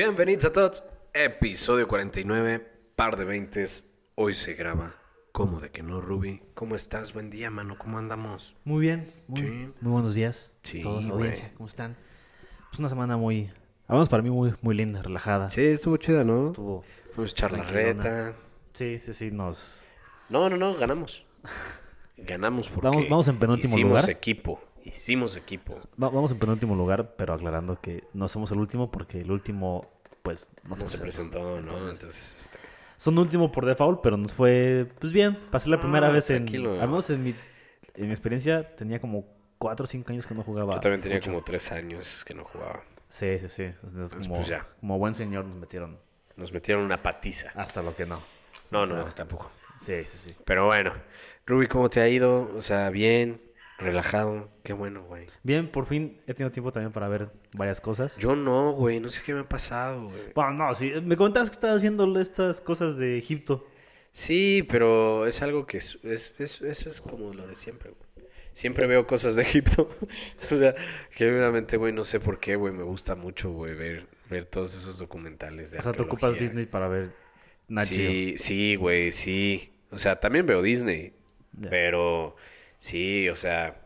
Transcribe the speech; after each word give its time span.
Bienvenidos 0.00 0.44
a 0.44 0.52
todos. 0.52 0.84
Episodio 1.14 1.88
49, 1.88 2.58
par 2.96 3.16
de 3.16 3.24
veintes. 3.24 3.96
Hoy 4.14 4.34
se 4.34 4.52
graba. 4.52 4.94
¿Cómo 5.32 5.58
de 5.58 5.70
que 5.70 5.82
no, 5.82 6.02
Ruby? 6.02 6.42
¿Cómo 6.52 6.74
estás? 6.74 7.14
Buen 7.14 7.30
día, 7.30 7.50
mano. 7.50 7.78
¿Cómo 7.78 7.96
andamos? 7.96 8.54
Muy 8.64 8.82
bien, 8.82 9.10
muy, 9.26 9.40
Sí. 9.40 9.48
muy 9.80 9.92
buenos 9.92 10.14
días. 10.14 10.52
Sí, 10.64 10.82
todos, 10.82 11.06
güey. 11.06 11.12
audiencia, 11.12 11.50
¿cómo 11.56 11.66
están? 11.66 11.96
Pues 12.68 12.78
una 12.78 12.90
semana 12.90 13.16
muy, 13.16 13.50
vamos 13.88 14.10
para 14.10 14.22
mí 14.22 14.28
muy, 14.28 14.52
muy 14.60 14.74
linda, 14.74 15.00
relajada. 15.00 15.48
Sí, 15.48 15.64
estuvo 15.64 15.96
chida, 15.96 16.24
¿no? 16.24 16.48
Estuvo, 16.48 16.84
Fuimos 17.14 17.30
a 17.30 17.34
echar 17.34 17.52
la 17.52 17.62
tranquilona. 17.62 18.02
reta. 18.02 18.36
sí, 18.74 19.00
sí, 19.00 19.14
sí, 19.14 19.30
nos, 19.30 19.80
No, 20.28 20.50
no, 20.50 20.58
no, 20.58 20.74
ganamos. 20.76 21.24
Ganamos 22.18 22.68
porque 22.68 22.86
Vamos- 22.88 23.08
vamos 23.08 23.28
en 23.28 23.38
penúltimo 23.38 23.74
hicimos 23.76 23.92
lugar. 24.02 24.10
equipo. 24.10 24.60
Hicimos 24.86 25.36
equipo. 25.36 25.74
va- 26.00 26.10
vamos 26.10 26.30
en 26.30 26.38
penúltimo 26.38 26.74
lugar, 26.76 27.16
pero 27.16 27.34
aclarando 27.34 27.80
que 27.80 28.04
no 28.14 28.28
somos 28.28 28.52
el 28.52 28.58
último 28.58 28.90
porque 28.90 29.20
el 29.20 29.30
último, 29.32 29.90
pues, 30.22 30.48
no, 30.62 30.76
No 30.76 30.86
se 30.86 30.98
presentó, 30.98 31.40
¿no? 31.40 31.58
Entonces, 31.58 31.92
Entonces, 32.02 32.36
este... 32.38 32.58
son 32.96 33.18
último 33.18 33.50
por 33.50 33.66
default, 33.66 34.00
pero 34.00 34.16
nos 34.16 34.32
fue, 34.32 34.86
pues 35.00 35.12
bien, 35.12 35.36
pasé 35.50 35.68
la 35.68 35.80
primera 35.80 36.06
Ah, 36.08 36.12
vez 36.12 36.30
en, 36.30 36.44
tranquilo. 36.44 36.80
al 36.80 36.88
menos 36.88 37.10
en 37.10 37.22
mi, 37.24 37.34
en 37.96 38.06
mi 38.06 38.12
experiencia, 38.12 38.76
tenía 38.76 39.00
como 39.00 39.24
cuatro 39.58 39.84
o 39.84 39.86
cinco 39.88 40.12
años 40.12 40.24
que 40.24 40.34
no 40.34 40.42
jugaba. 40.44 40.74
Yo 40.74 40.80
también 40.80 41.00
tenía 41.00 41.20
como 41.20 41.42
tres 41.42 41.72
años 41.72 42.24
que 42.24 42.34
no 42.34 42.44
jugaba. 42.44 42.82
Sí, 43.08 43.38
sí, 43.40 43.48
sí. 43.48 43.62
Entonces, 43.64 44.14
Pues, 44.14 44.26
como, 44.28 44.36
pues, 44.36 44.46
ya. 44.48 44.66
como 44.80 44.98
buen 44.98 45.14
señor 45.14 45.44
nos 45.46 45.56
metieron 45.56 45.98
Nos 46.36 46.52
metieron 46.52 46.84
una 46.84 47.02
patiza. 47.02 47.50
hasta 47.56 47.82
lo 47.82 47.96
que 47.96 48.06
no. 48.06 48.20
No, 48.70 48.82
o 48.82 48.86
no, 48.86 49.04
tampoco. 49.06 49.50
Sí, 49.80 50.04
sí, 50.04 50.18
sí. 50.18 50.36
Pero 50.44 50.66
bueno, 50.66 50.92
Ruby, 51.44 51.66
¿cómo 51.66 51.88
te 51.90 52.00
ha 52.00 52.08
ido? 52.08 52.50
O 52.56 52.62
sea, 52.62 52.90
bien, 52.90 53.40
relajado. 53.78 54.50
Qué 54.62 54.72
bueno, 54.72 55.02
güey. 55.04 55.26
Bien, 55.42 55.70
por 55.70 55.86
fin 55.86 56.20
he 56.26 56.34
tenido 56.34 56.50
tiempo 56.50 56.72
también 56.72 56.92
para 56.92 57.08
ver 57.08 57.30
varias 57.56 57.80
cosas. 57.80 58.16
Yo 58.16 58.34
no, 58.36 58.72
güey, 58.72 59.00
no 59.00 59.08
sé 59.08 59.22
qué 59.24 59.34
me 59.34 59.40
ha 59.40 59.48
pasado, 59.48 60.04
güey. 60.08 60.32
Bueno, 60.34 60.52
no, 60.52 60.74
sí, 60.74 60.92
me 61.02 61.16
comentabas 61.16 61.50
que 61.50 61.54
estabas 61.54 61.80
viendo 61.82 62.18
estas 62.20 62.60
cosas 62.60 62.96
de 62.96 63.18
Egipto. 63.18 63.66
Sí, 64.12 64.66
pero 64.70 65.26
es 65.26 65.42
algo 65.42 65.66
que 65.66 65.76
es, 65.76 65.98
es- 66.02 66.34
es- 66.38 66.62
eso 66.62 66.88
es 66.88 67.00
como 67.00 67.34
lo 67.34 67.46
de 67.46 67.54
siempre, 67.54 67.90
güey. 67.90 68.28
Siempre 68.54 68.86
veo 68.86 69.06
cosas 69.06 69.36
de 69.36 69.42
Egipto. 69.42 69.90
o 70.50 70.54
sea, 70.54 70.74
genuinamente, 71.10 71.76
güey, 71.76 71.92
no 71.92 72.04
sé 72.04 72.18
por 72.20 72.40
qué, 72.40 72.56
güey, 72.56 72.72
me 72.72 72.82
gusta 72.84 73.14
mucho, 73.14 73.50
güey, 73.50 73.74
ver, 73.74 74.06
ver 74.30 74.46
todos 74.46 74.74
esos 74.74 74.98
documentales 74.98 75.70
de 75.70 75.78
O 75.78 75.82
sea, 75.82 75.92
te 75.92 76.02
ocupas. 76.02 76.38
Disney 76.38 76.64
para 76.64 76.88
ver 76.88 77.10
Nat. 77.68 77.84
Sí, 77.84 78.34
sí, 78.38 78.76
güey, 78.76 79.12
sí. 79.12 79.70
O 79.90 79.98
sea, 79.98 80.18
también 80.20 80.46
veo 80.46 80.62
Disney, 80.62 81.12
pero 81.68 82.36
sí, 82.78 83.28
o 83.28 83.34
sea, 83.36 83.80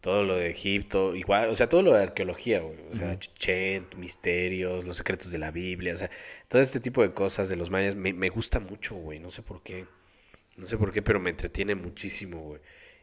todo 0.00 0.22
lo 0.24 0.36
de 0.36 0.50
Egipto, 0.50 1.14
igual, 1.16 1.48
o 1.50 1.54
sea, 1.54 1.68
todo 1.68 1.82
lo 1.82 1.92
de 1.92 2.02
arqueología, 2.04 2.60
güey. 2.60 2.76
O 2.92 2.94
sea, 2.96 3.08
Ujú. 3.08 3.18
Chichén, 3.18 3.86
misterios, 3.96 4.84
los 4.86 4.96
secretos 4.96 5.30
de 5.32 5.38
la 5.38 5.50
Biblia, 5.50 5.94
o 5.94 5.96
sea, 5.96 6.08
todo 6.48 6.62
este 6.62 6.80
tipo 6.80 7.02
de 7.02 7.12
cosas 7.12 7.48
de 7.48 7.56
los 7.56 7.70
mayas 7.70 7.96
me, 7.96 8.12
me 8.12 8.28
gusta 8.28 8.60
mucho, 8.60 8.94
güey. 8.94 9.18
No 9.18 9.30
sé 9.30 9.42
por 9.42 9.62
qué. 9.62 9.86
No 10.56 10.66
sé 10.66 10.76
por 10.76 10.92
qué, 10.92 11.02
pero 11.02 11.20
me 11.20 11.30
entretiene 11.30 11.74
muchísimo, 11.74 12.40
güey. 12.40 12.60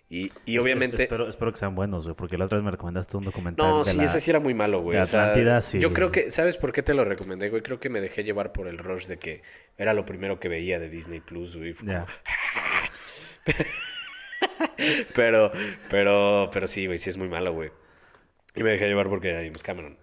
Y, 0.08 0.31
y 0.46 0.58
obviamente... 0.59 0.96
es- 0.98 1.02
espero, 1.02 1.28
espero 1.28 1.52
que 1.52 1.58
sean 1.58 1.73
buenos, 1.73 2.03
güey, 2.03 2.16
porque 2.16 2.38
la 2.38 2.46
otra 2.46 2.58
vez 2.59 2.66
me 2.66 2.70
recomendaste 2.72 3.18
un 3.18 3.23
documental 3.26 3.68
No, 3.68 3.84
de 3.84 3.92
sí, 3.92 3.98
la- 3.98 4.03
ese 4.03 4.20
sí 4.20 4.30
era 4.30 4.40
muy 4.40 4.53
malo, 4.53 4.81
güey. 4.81 4.98
de 4.98 5.02
O 5.03 5.06
sea, 5.06 5.22
Atlántida, 5.31 5.62
sí. 5.64 5.80
yo 5.80 5.92
creo 5.94 6.12
que, 6.12 6.30
¿sabes 6.31 6.58
por 6.58 6.72
qué 6.73 6.84
te 6.84 6.94
lo 6.94 7.03
recomendé, 7.06 7.50
güey? 7.50 7.64
Creo 7.64 7.80
que 7.80 7.90
me 7.90 8.02
dejé 8.02 8.23
llevar 8.23 8.52
por 8.52 8.68
el 8.68 8.78
rush 8.78 9.08
de 9.08 9.18
que 9.18 9.42
era 9.78 9.94
lo 9.94 10.06
primero 10.06 10.40
que 10.40 10.48
veía 10.48 10.80
de 10.80 10.90
Disney 10.90 11.22
Plus, 11.22 11.56
güey. 11.58 11.73
Fue 11.73 11.88
Ya. 11.88 12.06
Pero, 15.16 15.52
pero, 15.89 16.50
pero 16.52 16.67
sí, 16.67 16.86
güey, 16.86 16.98
sí 16.98 17.09
es 17.09 17.17
muy 17.17 17.28
malo, 17.28 17.53
güey. 17.53 17.72
Y 18.56 18.64
me 18.64 18.72
dejé 18.72 18.88
llevar 18.88 19.09
porque 19.09 19.30
era 19.30 19.44
James 19.44 19.64
Cameron. 19.64 19.97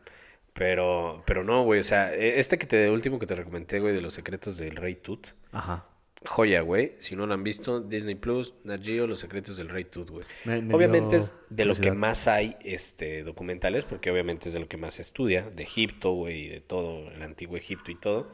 Pero, 0.52 1.22
pero 1.26 1.44
no, 1.44 1.64
güey, 1.64 1.80
o 1.80 1.84
sea, 1.84 2.14
e- 2.14 2.38
este 2.38 2.58
que 2.58 2.66
te, 2.66 2.90
último 2.90 3.18
que 3.18 3.26
te 3.26 3.34
recomendé, 3.34 3.80
güey, 3.80 3.94
de 3.94 4.02
los 4.02 4.14
secretos 4.14 4.58
del 4.58 4.76
Rey 4.76 4.96
Tut. 4.96 5.28
Ajá. 5.52 5.86
Joya, 6.24 6.60
güey. 6.60 6.92
Si 6.98 7.16
no 7.16 7.26
lo 7.26 7.34
han 7.34 7.42
visto, 7.42 7.80
Disney 7.80 8.14
Plus, 8.14 8.54
Nat 8.64 8.82
Geo, 8.84 9.06
Los 9.06 9.20
secretos 9.20 9.56
del 9.56 9.68
Rey 9.70 9.84
Tut, 9.84 10.10
güey. 10.10 10.24
Me- 10.44 10.60
me 10.62 10.74
Obviamente 10.74 11.16
es 11.16 11.32
de 11.50 11.64
lo 11.64 11.74
que 11.74 11.90
más 11.92 12.28
hay 12.28 12.56
este, 12.62 13.22
documentales, 13.24 13.86
porque 13.86 14.10
obviamente 14.10 14.48
es 14.48 14.52
de 14.54 14.60
lo 14.60 14.68
que 14.68 14.76
más 14.76 14.94
se 14.94 15.02
estudia, 15.02 15.48
de 15.50 15.62
Egipto, 15.62 16.12
güey, 16.12 16.44
y 16.44 16.48
de 16.48 16.60
todo, 16.60 17.10
el 17.10 17.22
antiguo 17.22 17.56
Egipto 17.56 17.90
y 17.90 17.96
todo. 17.96 18.30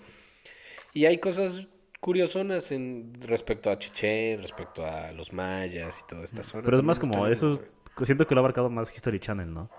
Y 0.93 1.07
hay 1.07 1.19
cosas 1.19 1.69
curiosonas 2.01 2.71
en 2.73 3.13
respecto 3.21 3.71
a 3.71 3.79
Chichén, 3.79 4.41
respecto 4.43 4.85
a 4.85 5.13
los 5.13 5.33
mayas 5.33 6.01
y 6.01 6.07
toda 6.07 6.25
esta 6.25 6.43
zona. 6.43 6.63
Pero 6.65 6.79
es 6.79 6.83
más 6.85 6.99
como 6.99 7.27
eso, 7.27 7.61
siento 8.05 8.27
que 8.27 8.35
lo 8.35 8.41
ha 8.41 8.43
abarcado 8.43 8.71
más 8.71 8.95
History 8.95 9.21
Channel, 9.21 9.53
¿no? 9.53 9.71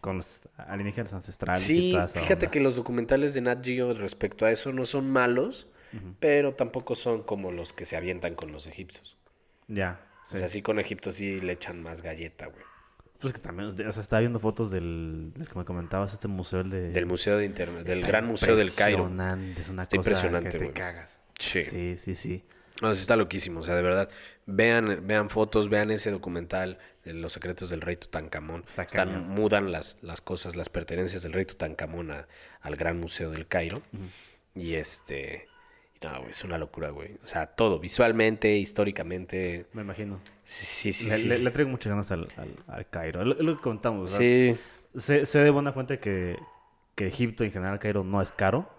Con 0.00 0.18
los 0.18 0.40
alienígenas 0.56 1.12
ancestrales 1.12 1.68
y 1.68 1.74
Sí, 1.74 1.92
toda 1.92 2.04
esa 2.06 2.20
fíjate 2.20 2.46
onda. 2.46 2.50
que 2.52 2.60
los 2.60 2.76
documentales 2.76 3.34
de 3.34 3.40
Nat 3.40 3.64
Geo 3.64 3.92
respecto 3.94 4.46
a 4.46 4.50
eso 4.52 4.72
no 4.72 4.86
son 4.86 5.10
malos, 5.10 5.66
pero 6.20 6.54
tampoco 6.54 6.94
son 6.94 7.22
como 7.22 7.50
los 7.50 7.72
que 7.72 7.84
se 7.84 7.96
avientan 7.96 8.34
con 8.34 8.52
los 8.52 8.66
egipcios. 8.66 9.16
Ya, 9.68 10.00
sí. 10.26 10.36
O 10.36 10.38
sea, 10.38 10.48
sí 10.48 10.62
con 10.62 10.78
Egipto 10.78 11.10
sí 11.12 11.40
le 11.40 11.54
echan 11.54 11.82
más 11.82 12.02
galleta, 12.02 12.46
güey. 12.46 12.62
Pues 13.20 13.32
que 13.32 13.40
también, 13.40 13.70
o 13.70 13.92
sea, 13.92 14.00
estaba 14.00 14.20
viendo 14.20 14.38
fotos 14.38 14.70
del, 14.70 15.32
del 15.34 15.48
que 15.48 15.58
me 15.58 15.64
comentabas, 15.64 16.12
este 16.12 16.28
museo 16.28 16.60
el 16.60 16.70
de... 16.70 16.90
Del 16.90 17.06
Museo 17.06 17.36
de 17.36 17.46
Internet, 17.46 17.84
del 17.84 18.06
Gran 18.06 18.26
Museo 18.28 18.54
del 18.54 18.72
Cairo. 18.72 18.98
Impresionante, 19.08 19.60
es 19.62 19.68
una 19.68 19.82
Está 19.82 19.96
cosa 19.96 20.08
impresionante, 20.10 20.50
que 20.50 20.58
te 20.58 20.64
güey. 20.66 20.74
cagas. 20.74 21.18
Sí. 21.38 21.62
Sí, 21.62 21.96
sí, 21.98 22.14
sí. 22.14 22.44
No, 22.82 22.94
sí 22.94 23.00
está 23.00 23.16
loquísimo, 23.16 23.60
o 23.60 23.62
sea, 23.62 23.74
de 23.74 23.82
verdad. 23.82 24.08
Vean, 24.46 25.06
vean 25.06 25.30
fotos, 25.30 25.68
vean 25.68 25.90
ese 25.90 26.10
documental 26.10 26.78
de 27.04 27.12
los 27.12 27.32
secretos 27.32 27.70
del 27.70 27.80
rey 27.80 27.96
Tutankamón. 27.96 28.64
Está 28.70 28.82
Están, 28.82 29.28
mudan 29.28 29.72
las, 29.72 29.98
las 30.02 30.20
cosas, 30.20 30.54
las 30.56 30.68
pertenencias 30.68 31.22
del 31.22 31.32
rey 31.32 31.44
Tutankamón 31.44 32.10
a- 32.12 32.28
al 32.60 32.76
Gran 32.76 32.98
Museo 32.98 33.30
del 33.30 33.46
Cairo. 33.46 33.82
Y 34.54 34.74
este... 34.74 35.48
No, 36.02 36.16
güey, 36.18 36.30
es 36.30 36.44
una 36.44 36.58
locura, 36.58 36.90
güey. 36.90 37.16
O 37.24 37.26
sea, 37.26 37.46
todo, 37.46 37.80
visualmente, 37.80 38.56
históricamente. 38.56 39.66
Me 39.72 39.82
imagino. 39.82 40.20
Sí, 40.44 40.92
sí, 40.92 40.92
sí. 40.92 41.08
le, 41.08 41.16
sí, 41.16 41.28
le- 41.28 41.36
sí. 41.38 41.42
le 41.44 41.50
traigo 41.50 41.70
muchas 41.70 41.90
ganas 41.90 42.10
al, 42.12 42.28
al, 42.36 42.54
al 42.68 42.88
Cairo. 42.88 43.20
Es 43.20 43.26
lo, 43.26 43.34
lo 43.34 43.56
que 43.56 43.62
contamos, 43.62 44.12
¿verdad? 44.12 44.18
Sí, 44.18 44.56
Sé, 44.96 45.26
sé 45.26 45.40
de 45.40 45.50
buena 45.50 45.72
fuente 45.72 45.98
que, 45.98 46.38
que 46.94 47.08
Egipto, 47.08 47.42
en 47.44 47.50
general, 47.52 47.78
Cairo 47.80 48.04
no 48.04 48.22
es 48.22 48.30
caro, 48.32 48.70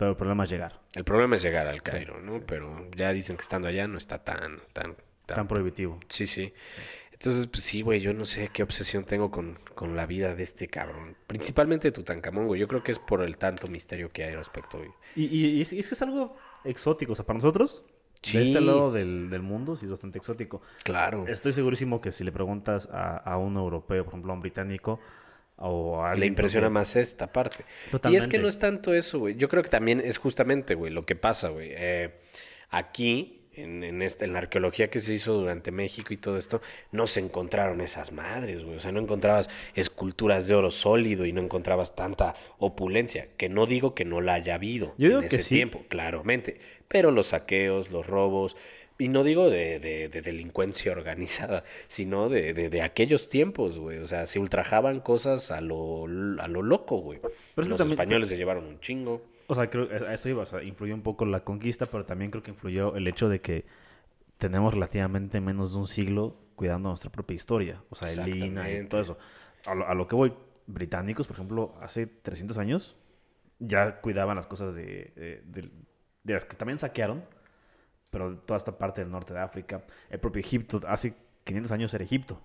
pero 0.00 0.12
el 0.12 0.16
problema 0.16 0.44
es 0.44 0.50
llegar. 0.50 0.80
el 0.94 1.04
problema 1.04 1.36
es 1.36 1.42
llegar 1.42 1.66
al 1.66 1.82
Cairo, 1.82 2.18
¿no? 2.22 2.40
Pero 2.46 2.88
ya 2.96 3.12
dicen 3.12 3.36
que 3.36 3.42
estando 3.42 3.68
allá 3.68 3.86
no 3.86 3.98
está 3.98 4.24
tan, 4.24 4.56
tan, 4.72 4.96
tan 5.26 5.36
Tan 5.36 5.46
prohibitivo. 5.46 6.00
Sí, 6.08 6.26
sí. 6.26 6.54
Entonces, 7.12 7.46
pues 7.48 7.62
sí, 7.64 7.82
güey, 7.82 8.00
yo 8.00 8.14
no 8.14 8.24
sé 8.24 8.48
qué 8.50 8.62
obsesión 8.62 9.04
tengo 9.04 9.30
con, 9.30 9.58
con 9.74 9.94
la 9.94 10.06
vida 10.06 10.34
de 10.34 10.42
este 10.42 10.68
cabrón. 10.68 11.16
Principalmente 11.26 11.88
de 11.88 11.92
Tutankamón, 11.92 12.46
güey. 12.46 12.58
Yo 12.58 12.66
creo 12.66 12.82
que 12.82 12.92
es 12.92 12.98
por 12.98 13.20
el 13.22 13.36
tanto 13.36 13.68
misterio 13.68 14.10
que 14.10 14.24
hay 14.24 14.34
respecto, 14.34 14.78
güey. 14.78 14.90
Y, 15.16 15.24
y- 15.26 15.46
y 15.58 15.60
es, 15.60 15.72
y 15.74 15.78
es 15.80 15.86
que 15.88 15.94
es 15.94 16.00
algo 16.00 16.34
exótico. 16.64 17.12
O 17.12 17.14
sea, 17.14 17.26
para 17.26 17.36
nosotros, 17.36 17.84
Sí. 18.22 18.38
de 18.38 18.44
este 18.44 18.60
lado 18.62 18.90
del, 18.90 19.28
del 19.28 19.42
mundo, 19.42 19.76
sí 19.76 19.84
es 19.84 19.90
bastante 19.90 20.16
exótico. 20.18 20.62
Claro. 20.82 21.26
Estoy 21.28 21.52
segurísimo 21.52 22.00
que 22.00 22.10
si 22.10 22.24
le 22.24 22.32
preguntas 22.32 22.88
a, 22.90 23.16
a 23.18 23.36
un 23.36 23.56
europeo, 23.56 24.04
por 24.04 24.12
ejemplo, 24.14 24.32
a 24.32 24.34
un 24.36 24.40
británico, 24.40 24.98
o 25.60 26.02
a 26.02 26.14
Le 26.14 26.26
impresiona 26.26 26.70
más 26.70 26.96
esta 26.96 27.32
parte. 27.32 27.64
Y 28.08 28.16
es 28.16 28.26
que 28.26 28.38
no 28.38 28.48
es 28.48 28.58
tanto 28.58 28.94
eso, 28.94 29.18
güey. 29.20 29.36
Yo 29.36 29.48
creo 29.48 29.62
que 29.62 29.68
también 29.68 30.00
es 30.00 30.18
justamente, 30.18 30.74
güey, 30.74 30.92
lo 30.92 31.04
que 31.04 31.16
pasa, 31.16 31.48
güey. 31.50 31.70
Eh, 31.72 32.10
aquí, 32.70 33.42
en, 33.52 33.84
en, 33.84 34.00
esta, 34.00 34.24
en 34.24 34.32
la 34.32 34.38
arqueología 34.38 34.88
que 34.88 35.00
se 35.00 35.12
hizo 35.12 35.34
durante 35.34 35.70
México 35.70 36.14
y 36.14 36.16
todo 36.16 36.38
esto, 36.38 36.62
no 36.92 37.06
se 37.06 37.20
encontraron 37.20 37.82
esas 37.82 38.10
madres, 38.10 38.64
güey. 38.64 38.76
O 38.76 38.80
sea, 38.80 38.90
no 38.90 39.00
encontrabas 39.00 39.50
esculturas 39.74 40.48
de 40.48 40.54
oro 40.54 40.70
sólido 40.70 41.26
y 41.26 41.32
no 41.32 41.42
encontrabas 41.42 41.94
tanta 41.94 42.34
opulencia. 42.58 43.28
Que 43.36 43.50
no 43.50 43.66
digo 43.66 43.94
que 43.94 44.06
no 44.06 44.22
la 44.22 44.34
haya 44.34 44.54
habido 44.54 44.94
Yo 44.96 45.08
digo 45.08 45.20
en 45.20 45.28
que 45.28 45.36
ese 45.36 45.44
sí. 45.44 45.54
tiempo, 45.56 45.84
claramente. 45.88 46.58
Pero 46.88 47.10
los 47.10 47.28
saqueos, 47.28 47.90
los 47.90 48.06
robos, 48.06 48.56
y 49.00 49.08
no 49.08 49.24
digo 49.24 49.50
de, 49.50 49.80
de- 49.80 50.08
de 50.08 50.22
delincuencia 50.22 50.92
organizada, 50.98 51.64
sino 51.88 52.28
de, 52.28 52.52
de- 52.54 52.82
aquellos 52.82 53.28
tiempos, 53.28 53.78
güey. 53.78 53.98
O 53.98 54.06
sea, 54.06 54.26
se 54.26 54.38
ultrajaban 54.38 55.00
cosas 55.00 55.50
a 55.50 55.60
lo, 55.60 56.04
a 56.04 56.46
lo 56.48 56.62
loco, 56.62 56.98
güey. 56.98 57.18
Pero 57.56 57.66
Los 57.68 57.78
también- 57.78 57.98
españoles 57.98 58.28
se 58.28 58.36
llevaron 58.36 58.64
un 58.66 58.78
chingo. 58.80 59.22
O 59.48 59.54
sea, 59.56 59.68
creo 59.68 59.88
a 60.06 60.14
eso 60.14 60.28
iba, 60.28 60.42
o 60.44 60.46
sea, 60.46 60.62
influyó 60.62 60.94
un 60.94 61.02
poco 61.02 61.24
la 61.26 61.40
conquista, 61.42 61.86
pero 61.86 62.04
también 62.04 62.30
creo 62.30 62.42
que 62.44 62.52
influyó 62.52 62.94
el 62.94 63.08
hecho 63.08 63.28
de 63.28 63.40
que 63.40 63.64
tenemos 64.38 64.72
relativamente 64.72 65.40
menos 65.40 65.72
de 65.72 65.78
un 65.80 65.88
siglo 65.88 66.36
cuidando 66.54 66.90
nuestra 66.90 67.10
propia 67.10 67.34
historia, 67.34 67.82
o 67.90 67.96
sea, 67.96 68.12
el 68.12 68.28
INA 68.44 68.70
y 68.70 68.86
todo 68.86 69.00
eso. 69.00 69.18
A 69.66 69.74
lo, 69.74 69.86
a 69.88 69.94
lo 69.94 70.06
que 70.06 70.14
voy, 70.14 70.32
británicos, 70.66 71.26
por 71.26 71.34
ejemplo, 71.36 71.74
hace 71.80 72.06
300 72.06 72.58
años 72.58 72.96
ya 73.58 74.00
cuidaban 74.00 74.36
las 74.36 74.46
cosas 74.46 74.74
de, 74.74 75.12
de, 75.16 75.42
de- 75.46 75.70
de 76.22 76.32
las 76.34 76.44
que 76.44 76.56
también 76.56 76.78
saquearon, 76.78 77.24
pero 78.10 78.38
toda 78.38 78.58
esta 78.58 78.76
parte 78.76 79.00
del 79.02 79.10
norte 79.10 79.32
de 79.32 79.40
África, 79.40 79.84
el 80.10 80.18
propio 80.20 80.40
Egipto, 80.40 80.80
hace 80.86 81.14
500 81.44 81.72
años 81.72 81.94
era 81.94 82.04
Egipto. 82.04 82.40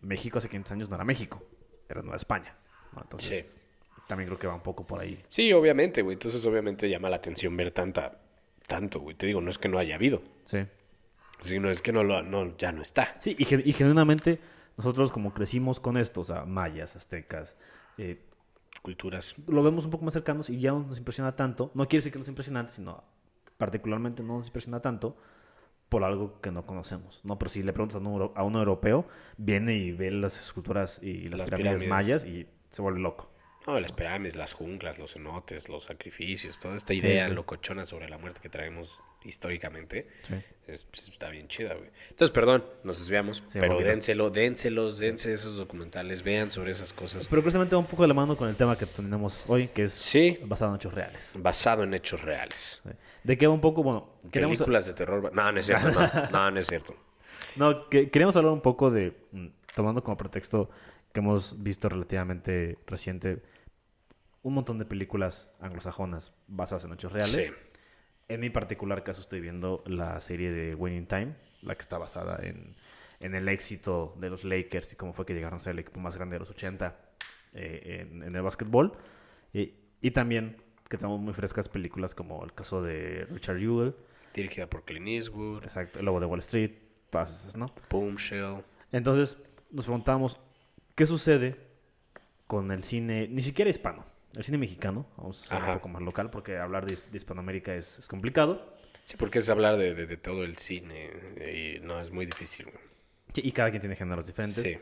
México 0.00 0.38
hace 0.38 0.48
500 0.48 0.72
años 0.72 0.88
no 0.88 0.94
era 0.96 1.04
México, 1.04 1.42
era 1.88 2.00
Nueva 2.02 2.16
España. 2.16 2.54
¿no? 2.94 3.02
Entonces, 3.02 3.44
Sí. 3.46 4.00
también 4.06 4.28
creo 4.28 4.38
que 4.38 4.46
va 4.46 4.54
un 4.54 4.62
poco 4.62 4.86
por 4.86 5.00
ahí. 5.00 5.22
Sí, 5.28 5.52
obviamente, 5.52 6.02
güey. 6.02 6.14
Entonces, 6.14 6.44
obviamente 6.46 6.88
llama 6.88 7.08
la 7.10 7.16
atención 7.16 7.56
ver 7.56 7.70
tanta, 7.72 8.18
tanto, 8.66 9.00
güey. 9.00 9.16
Te 9.16 9.26
digo, 9.26 9.40
no 9.40 9.50
es 9.50 9.58
que 9.58 9.68
no 9.68 9.78
haya 9.78 9.94
habido, 9.96 10.22
Sí. 10.46 10.58
sino 11.40 11.70
es 11.70 11.82
que 11.82 11.92
no 11.92 12.04
lo, 12.04 12.22
no, 12.22 12.56
ya 12.56 12.70
no 12.72 12.82
está. 12.82 13.16
Sí, 13.20 13.34
y, 13.38 13.44
gen- 13.46 13.62
y 13.64 13.72
genuinamente 13.72 14.38
nosotros 14.76 15.10
como 15.10 15.32
crecimos 15.34 15.80
con 15.80 15.96
esto, 15.96 16.20
o 16.20 16.24
sea, 16.24 16.44
mayas, 16.44 16.94
aztecas, 16.96 17.56
eh, 17.98 18.20
culturas. 18.82 19.34
Lo 19.48 19.62
vemos 19.62 19.84
un 19.86 19.90
poco 19.90 20.04
más 20.04 20.14
cercanos 20.14 20.50
y 20.50 20.60
ya 20.60 20.70
no 20.72 20.80
nos 20.80 20.98
impresiona 20.98 21.34
tanto. 21.34 21.70
No 21.74 21.86
quiere 21.88 22.00
decir 22.00 22.12
que 22.12 22.18
no 22.18 22.22
es 22.22 22.28
impresionante, 22.28 22.72
sino 22.72 23.02
particularmente 23.56 24.22
no 24.22 24.38
nos 24.38 24.46
impresiona 24.46 24.80
tanto 24.80 25.16
por 25.88 26.04
algo 26.04 26.40
que 26.40 26.50
no 26.50 26.66
conocemos, 26.66 27.20
¿no? 27.24 27.38
Pero 27.38 27.50
si 27.50 27.62
le 27.62 27.72
preguntas 27.72 27.96
a 27.96 27.98
un, 27.98 28.32
a 28.34 28.42
un 28.42 28.54
europeo, 28.54 29.06
viene 29.36 29.76
y 29.76 29.92
ve 29.92 30.10
las 30.10 30.40
esculturas 30.40 31.00
y 31.02 31.28
las, 31.28 31.50
pirámides, 31.50 31.88
mayas 31.88 32.24
y 32.24 32.48
se 32.70 32.82
vuelve 32.82 33.00
loco. 33.00 33.30
No, 33.66 33.80
las 33.80 33.92
pirámides, 33.92 34.36
las 34.36 34.52
junglas, 34.52 34.98
los 34.98 35.14
cenotes, 35.14 35.68
los 35.68 35.84
sacrificios, 35.84 36.60
toda 36.60 36.76
esta 36.76 36.92
idea 36.92 37.28
locochona 37.28 37.86
sobre 37.86 38.08
la 38.10 38.18
muerte 38.18 38.40
que 38.42 38.50
traemos 38.50 39.00
históricamente 39.24 40.06
es, 40.66 40.84
pues, 40.84 41.08
está 41.08 41.30
bien 41.30 41.48
chida, 41.48 41.74
güey. 41.74 41.88
Entonces, 42.10 42.30
perdón, 42.30 42.64
nos 42.84 42.98
desviamos, 42.98 43.42
pero 43.52 43.78
dénselo, 43.78 44.28
dénselos, 44.28 44.98
dense 44.98 45.32
esos 45.32 45.56
documentales, 45.56 46.22
vean 46.22 46.50
sobre 46.50 46.72
esas 46.72 46.92
cosas. 46.92 47.26
Pero 47.28 47.40
precisamente 47.40 47.74
va 47.74 47.80
un 47.80 47.86
poco 47.86 48.02
de 48.02 48.08
la 48.08 48.14
mano 48.14 48.36
con 48.36 48.48
el 48.48 48.56
tema 48.56 48.76
que 48.76 48.84
tenemos 48.84 49.42
hoy, 49.46 49.68
que 49.68 49.84
es 49.84 50.12
basado 50.42 50.72
en 50.72 50.76
hechos 50.76 50.94
reales. 50.94 51.32
Basado 51.38 51.84
en 51.84 51.94
hechos 51.94 52.20
reales. 52.20 52.82
¿De 53.22 53.38
qué 53.38 53.46
va 53.46 53.54
un 53.54 53.62
poco? 53.62 53.82
Bueno, 53.82 54.10
queremos... 54.30 54.58
Películas 54.58 54.86
de 54.86 54.92
terror. 54.92 55.32
No, 55.34 55.52
no 55.52 55.58
es 55.58 55.66
cierto, 55.66 55.90
no, 55.90 56.30
no, 56.30 56.50
no 56.50 56.60
es 56.60 56.66
cierto. 56.66 56.94
No, 57.56 57.88
que, 57.88 58.10
queríamos 58.10 58.36
hablar 58.36 58.52
un 58.52 58.60
poco 58.60 58.90
de, 58.90 59.14
mm, 59.32 59.46
tomando 59.74 60.04
como 60.04 60.18
pretexto 60.18 60.70
que 61.12 61.20
hemos 61.20 61.62
visto 61.62 61.88
relativamente 61.88 62.76
reciente, 62.86 63.38
un 64.44 64.54
montón 64.54 64.78
de 64.78 64.84
películas 64.84 65.48
anglosajonas 65.58 66.32
basadas 66.46 66.84
en 66.84 66.92
hechos 66.92 67.10
reales. 67.10 67.52
En 68.28 68.40
mi 68.40 68.50
particular 68.50 69.02
caso 69.02 69.22
estoy 69.22 69.40
viendo 69.40 69.82
la 69.86 70.20
serie 70.20 70.52
de 70.52 70.74
Winning 70.74 71.06
Time, 71.06 71.34
la 71.62 71.74
que 71.74 71.80
está 71.80 71.98
basada 71.98 72.38
en, 72.42 72.76
el 73.20 73.48
éxito 73.48 74.14
de 74.20 74.28
los 74.28 74.44
Lakers 74.44 74.92
y 74.92 74.96
cómo 74.96 75.14
fue 75.14 75.24
que 75.24 75.32
llegaron 75.32 75.58
a 75.58 75.62
ser 75.62 75.72
el 75.72 75.78
equipo 75.78 75.98
más 75.98 76.14
grande 76.16 76.34
de 76.34 76.40
los 76.40 76.50
80 76.50 76.94
eh, 77.54 78.06
en, 78.10 78.36
el 78.36 78.42
básquetbol. 78.42 78.92
Y, 79.52 80.10
también 80.10 80.58
que 80.90 80.98
tenemos 80.98 81.18
muy 81.18 81.32
frescas 81.32 81.66
películas 81.66 82.14
como 82.14 82.44
el 82.44 82.52
caso 82.52 82.82
de 82.82 83.26
Richard 83.30 83.58
Jewell. 83.58 83.94
Dirigida 84.34 84.68
por 84.68 84.84
Clint 84.84 85.08
Eastwood. 85.08 85.64
Exacto, 85.64 86.00
El 86.00 86.04
Lobo 86.04 86.20
de 86.20 86.26
Wall 86.26 86.40
Street, 86.40 86.72
todas 87.08 87.30
esas, 87.30 87.56
¿no? 87.56 87.72
Boomshell. 87.88 88.62
Entonces 88.92 89.38
nos 89.70 89.86
preguntamos, 89.86 90.38
¿qué 90.94 91.06
sucede 91.06 91.56
con 92.46 92.70
el 92.72 92.84
cine, 92.84 93.26
ni 93.28 93.42
siquiera 93.42 93.70
hispano? 93.70 94.13
El 94.36 94.44
cine 94.44 94.58
mexicano, 94.58 95.06
vamos 95.16 95.44
a 95.44 95.60
ser 95.60 95.68
un 95.68 95.74
poco 95.76 95.88
más 95.88 96.02
local, 96.02 96.30
porque 96.30 96.58
hablar 96.58 96.86
de, 96.86 96.98
Hispanoamérica 97.12 97.74
es, 97.74 98.06
complicado. 98.08 98.74
Sí, 99.04 99.16
porque 99.16 99.38
es 99.38 99.48
hablar 99.48 99.76
de, 99.76 100.16
todo 100.16 100.44
el 100.44 100.56
cine 100.56 101.10
y 101.36 101.80
no, 101.80 102.00
es 102.00 102.10
muy 102.10 102.26
difícil. 102.26 102.66
y 103.34 103.52
cada 103.52 103.70
quien 103.70 103.80
tiene 103.80 103.96
géneros 103.96 104.26
diferentes. 104.26 104.62
Sí. 104.62 104.78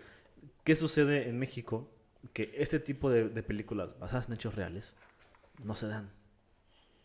¿Qué 0.64 0.74
sucede 0.74 1.28
en 1.28 1.38
México? 1.38 1.90
Que 2.32 2.54
este 2.56 2.78
tipo 2.78 3.10
de, 3.10 3.42
películas 3.42 3.98
basadas 3.98 4.28
en 4.28 4.34
hechos 4.34 4.54
reales 4.54 4.94
no 5.64 5.74
se 5.74 5.88
dan. 5.88 6.10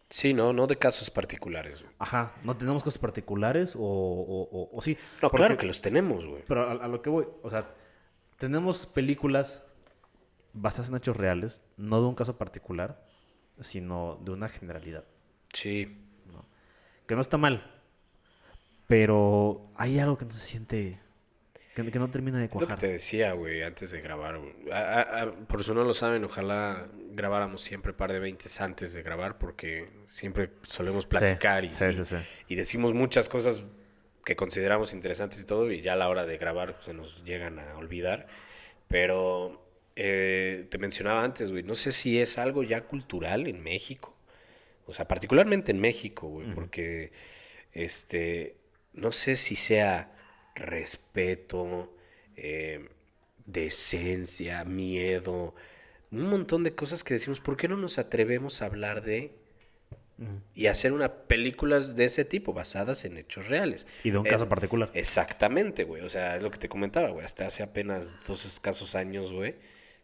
Sí, 0.10 0.34
no, 0.34 0.54
no 0.54 0.68
de 0.68 0.78
casos 0.78 1.10
particulares. 1.10 1.84
Ajá, 2.00 2.34
no 2.44 2.56
tenemos 2.56 2.82
casos 2.82 3.00
particulares 3.00 3.74
o, 3.76 4.70
o, 4.72 4.82
sí. 4.82 4.98
No, 5.22 5.30
claro 5.30 5.58
que 5.58 5.66
los 5.66 5.82
tenemos, 5.82 6.26
güey. 6.26 6.44
Pero 6.48 6.70
a, 6.70 6.88
lo 6.88 7.02
que 7.02 7.10
voy, 7.10 7.26
o 7.42 7.50
sea, 7.50 7.68
tenemos 8.38 8.86
películas 8.86 9.67
basadas 10.54 10.90
en 10.90 10.98
hechos 10.98 11.16
reales, 11.16 11.62
no 11.78 12.02
de 12.02 12.08
un 12.08 12.16
caso 12.16 12.38
particular, 12.38 13.04
sino 13.62 14.20
de 14.24 14.32
una 14.32 14.50
generalidad. 14.50 15.06
Sí. 15.54 16.04
Que 17.08 17.16
no 17.16 17.22
está 17.22 17.38
mal, 17.38 17.64
pero 18.88 19.70
hay 19.76 20.00
algo 20.00 20.18
que 20.18 20.26
no 20.26 20.32
se 20.32 20.46
siente, 20.46 21.00
que, 21.74 21.84
no 22.00 22.10
termina 22.10 22.40
de 22.40 22.50
cuajar. 22.50 22.70
Lo 22.70 22.76
que 22.76 22.82
te 22.82 22.92
decía, 22.92 23.32
güey, 23.34 23.64
antes 23.64 23.92
de 23.92 24.02
grabar. 24.02 24.42
por 25.48 25.62
eso 25.62 25.74
no 25.74 25.84
lo 25.84 25.94
saben, 25.94 26.24
ojalá 26.26 26.88
grabáramos 27.12 27.62
siempre 27.62 27.94
par 27.94 28.12
de 28.12 28.20
veintes 28.20 28.60
antes 28.60 28.94
de 28.94 29.04
grabar, 29.04 29.38
porque 29.38 29.90
siempre 30.08 30.52
solemos 30.64 31.06
platicar 31.06 31.64
y, 31.64 31.72
y, 32.48 32.56
decimos 32.56 32.94
muchas 32.94 33.30
cosas 33.30 33.64
que 34.26 34.36
consideramos 34.36 34.94
interesantes 34.94 35.42
y 35.42 35.46
todo, 35.46 35.72
y 35.72 35.82
ya 35.82 35.94
a 35.94 35.96
la 35.96 36.10
hora 36.10 36.26
de 36.26 36.38
grabar 36.38 36.76
se 36.80 36.94
nos 36.94 37.24
llegan 37.24 37.60
a 37.60 37.78
olvidar. 37.78 38.28
Pero 38.90 39.67
eh, 40.00 40.68
te 40.70 40.78
mencionaba 40.78 41.24
antes, 41.24 41.50
güey, 41.50 41.64
no 41.64 41.74
sé 41.74 41.92
si 41.92 42.20
es 42.20 42.38
algo 42.38 42.62
ya 42.62 42.82
cultural 42.82 43.48
en 43.48 43.64
México. 43.64 44.16
O 44.86 44.94
sea, 44.94 45.08
particularmente 45.08 45.72
en 45.72 45.80
México, 45.80 46.28
güey, 46.28 46.54
porque 46.54 47.12
este, 47.74 48.58
no 48.94 49.12
sé 49.12 49.36
si 49.36 49.56
sea 49.56 50.16
respeto, 50.54 51.92
eh, 52.36 52.90
decencia, 53.48 54.64
miedo, 54.66 55.56
un 56.12 56.30
montón 56.30 56.64
de 56.64 56.76
cosas 56.76 57.04
que 57.04 57.16
decimos, 57.16 57.40
¿por 57.40 57.58
qué 57.58 57.68
no 57.68 57.76
nos 57.76 57.98
atrevemos 57.98 58.62
a 58.62 58.68
hablar 58.68 59.02
de 59.02 59.32
y 60.54 60.68
hacer 60.68 60.94
una 60.94 61.12
películas 61.14 61.96
de 61.96 62.06
ese 62.06 62.24
tipo, 62.24 62.54
basadas 62.54 63.06
en 63.06 63.18
hechos 63.18 63.48
reales. 63.48 63.86
Y 64.04 64.10
de 64.10 64.18
un 64.18 64.26
caso 64.26 64.50
particular. 64.50 64.90
Exactamente, 64.96 65.84
güey. 65.84 66.02
O 66.02 66.10
sea, 66.10 66.38
es 66.38 66.44
lo 66.44 66.50
que 66.50 66.58
te 66.58 66.70
comentaba, 66.70 67.10
güey. 67.10 67.24
Hasta 67.24 67.46
hace 67.46 67.62
apenas 67.62 68.26
dos 68.26 68.46
escasos 68.46 68.96
años, 68.96 69.32
güey 69.32 69.56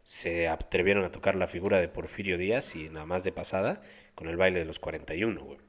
se 0.03 0.47
atrevieron 0.47 1.05
a 1.05 1.11
tocar 1.11 1.35
la 1.35 1.47
figura 1.47 1.79
de 1.79 1.87
Porfirio 1.87 2.37
Díaz 2.37 2.75
y 2.75 2.89
nada 2.89 3.05
más 3.05 3.23
de 3.23 3.31
pasada 3.31 3.81
con 4.15 4.27
el 4.27 4.37
baile 4.37 4.59
de 4.59 4.65
los 4.65 4.79
41, 4.79 5.41
güey. 5.41 5.59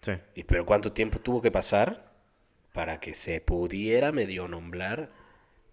Sí. 0.00 0.12
Y 0.34 0.44
pero 0.44 0.64
cuánto 0.64 0.92
tiempo 0.92 1.18
tuvo 1.18 1.42
que 1.42 1.50
pasar 1.50 2.12
para 2.72 3.00
que 3.00 3.14
se 3.14 3.40
pudiera 3.40 4.12
medio 4.12 4.48
nombrar 4.48 5.10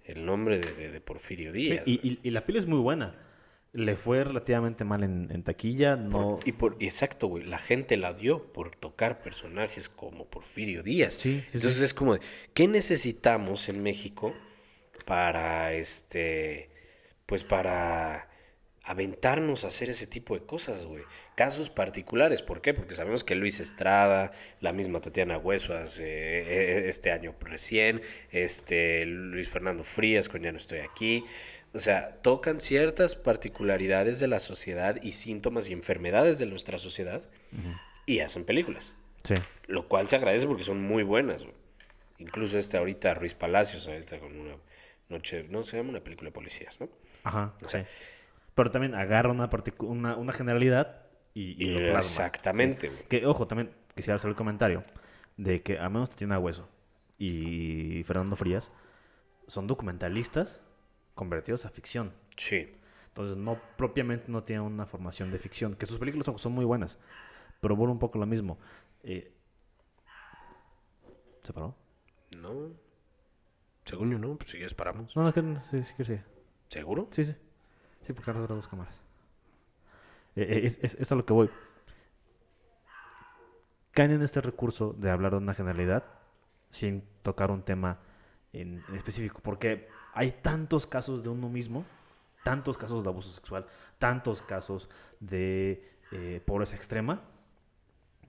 el 0.05 0.25
nombre 0.25 0.59
de, 0.59 1.01
Porfirio 1.01 1.51
Díaz. 1.51 1.83
y, 1.85 2.19
y, 2.21 2.29
la 2.31 2.45
peli 2.45 2.59
es 2.59 2.65
muy 2.65 2.79
buena. 2.79 3.15
Le 3.71 3.95
fue 3.95 4.23
relativamente 4.23 4.83
mal 4.83 5.03
en, 5.03 5.43
taquilla, 5.43 5.95
no... 5.95 6.39
y 6.45 6.51
por, 6.51 6.77
exacto, 6.79 7.27
güey, 7.27 7.43
la 7.43 7.57
gente 7.57 7.97
la 7.97 8.13
dio 8.13 8.53
por 8.53 8.75
tocar 8.75 9.23
personajes 9.23 9.89
como 9.89 10.25
Porfirio 10.25 10.83
Díaz. 10.83 11.15
Sí, 11.15 11.43
Entonces 11.53 11.81
es 11.81 11.93
como, 11.93 12.17
¿qué 12.53 12.67
necesitamos 12.67 13.69
en 13.69 13.81
México 13.81 14.35
para 15.05 15.73
este 15.73 16.69
pues 17.25 17.43
para 17.43 18.27
aventarnos 18.83 19.63
a 19.63 19.69
hacer 19.69 19.89
ese 19.89 20.07
tipo 20.07 20.37
de 20.37 20.45
cosas, 20.45 20.85
güey. 20.85 21.03
Casos 21.35 21.69
particulares, 21.69 22.41
¿por 22.41 22.61
qué? 22.61 22.73
Porque 22.73 22.93
sabemos 22.93 23.23
que 23.23 23.35
Luis 23.35 23.59
Estrada, 23.59 24.31
la 24.59 24.73
misma 24.73 24.99
Tatiana 24.99 25.37
Huesuas 25.37 25.99
eh, 25.99 26.03
eh, 26.03 26.85
este 26.89 27.11
año 27.11 27.33
recién, 27.39 28.01
este 28.31 29.05
Luis 29.05 29.49
Fernando 29.49 29.83
Frías 29.83 30.27
con 30.27 30.41
Ya 30.41 30.51
no 30.51 30.57
estoy 30.57 30.79
aquí. 30.79 31.23
O 31.73 31.79
sea, 31.79 32.17
tocan 32.21 32.61
ciertas 32.61 33.15
particularidades 33.15 34.19
de 34.19 34.27
la 34.27 34.39
sociedad 34.39 35.01
y 35.01 35.13
síntomas 35.13 35.69
y 35.69 35.73
enfermedades 35.73 36.37
de 36.37 36.45
nuestra 36.45 36.77
sociedad 36.77 37.23
y 38.05 38.19
hacen 38.19 38.43
películas. 38.43 38.93
Sí. 39.23 39.35
Lo 39.67 39.87
cual 39.87 40.07
se 40.07 40.17
agradece 40.17 40.45
porque 40.45 40.63
son 40.63 40.81
muy 40.81 41.03
buenas, 41.03 41.41
güey. 41.43 41.55
Incluso 42.19 42.59
este 42.59 42.77
ahorita 42.77 43.15
Ruiz 43.15 43.33
Palacios, 43.33 43.87
ahorita 43.87 44.19
con 44.19 44.37
una 44.37 44.55
noche, 45.09 45.45
no 45.49 45.63
se 45.63 45.77
llama 45.77 45.89
una 45.89 46.03
película 46.03 46.29
de 46.29 46.33
policías, 46.33 46.79
¿no? 46.79 46.89
Ajá. 47.23 47.53
O 47.63 47.69
sea, 47.69 47.85
Pero 48.53 48.71
también 48.71 48.95
agarra 48.95 49.31
una, 49.31 49.49
una, 49.79 50.15
una 50.15 50.33
generalidad 50.33 51.03
y, 51.33 51.65
lo 51.65 51.79
plasma. 51.79 51.99
Exactamente. 51.99 52.91
Que, 53.09 53.25
ojo, 53.25 53.47
también 53.47 53.71
quisiera 53.95 54.15
hacer 54.15 54.29
el 54.29 54.35
comentario 54.35 54.83
de 55.37 55.61
que 55.61 55.79
a 55.79 55.89
menos 55.89 56.09
Tatiana 56.09 56.37
Hueso 56.37 56.67
y 57.17 58.03
Fernando 58.05 58.35
Frías 58.35 58.71
son 59.47 59.67
documentalistas 59.67 60.61
convertidos 61.15 61.65
a 61.65 61.69
ficción. 61.69 62.13
Sí. 62.37 62.75
Entonces, 63.07 63.37
no 63.37 63.59
propiamente 63.77 64.31
no 64.31 64.43
tienen 64.43 64.65
una 64.65 64.85
formación 64.85 65.31
de 65.31 65.37
ficción, 65.37 65.75
que 65.75 65.85
sus 65.85 65.99
películas 65.99 66.27
son, 66.41 66.51
muy 66.51 66.65
buenas, 66.65 66.97
pero 67.61 67.77
por 67.77 67.89
un 67.89 67.99
poco 67.99 68.17
lo 68.17 68.25
mismo. 68.25 68.57
Eh, 69.03 69.31
¿Se 71.43 71.53
paró? 71.53 71.75
No. 72.37 72.71
Según 73.85 74.11
yo 74.11 74.17
no, 74.17 74.35
pues 74.35 74.49
si 74.49 74.57
quieres 74.57 74.73
paramos. 74.73 75.15
No, 75.15 75.23
no, 75.23 75.33
que 75.33 75.41
sí, 75.69 75.83
sí, 75.83 76.05
sí. 76.05 76.19
¿Seguro? 76.73 77.07
Sí, 77.11 77.23
sí. 77.23 77.35
Sí, 78.01 78.13
porque 78.13 78.31
están 78.31 78.47
dos 78.47 78.67
cámaras. 78.67 78.99
Eh, 80.35 80.41
eh, 80.41 80.61
es, 80.63 80.79
es, 80.81 80.95
es, 80.95 81.11
a 81.11 81.15
lo 81.15 81.23
que 81.23 81.31
voy. 81.31 81.51
Caen 83.91 84.09
en 84.09 84.23
este 84.23 84.41
recurso 84.41 84.95
de 84.97 85.11
hablar 85.11 85.33
de 85.33 85.37
una 85.37 85.53
generalidad 85.53 86.03
sin 86.71 87.03
tocar 87.21 87.51
un 87.51 87.61
tema 87.61 87.99
en, 88.53 88.83
específico. 88.95 89.39
Porque 89.43 89.87
hay 90.15 90.31
tantos 90.31 90.87
casos 90.87 91.21
de 91.21 91.29
uno 91.29 91.47
mismo, 91.47 91.85
tantos 92.43 92.75
casos 92.75 93.03
de 93.03 93.09
abuso 93.11 93.31
sexual, 93.31 93.67
tantos 93.99 94.41
casos 94.41 94.89
de 95.19 95.91
eh, 96.11 96.41
pobreza 96.43 96.75
extrema, 96.75 97.21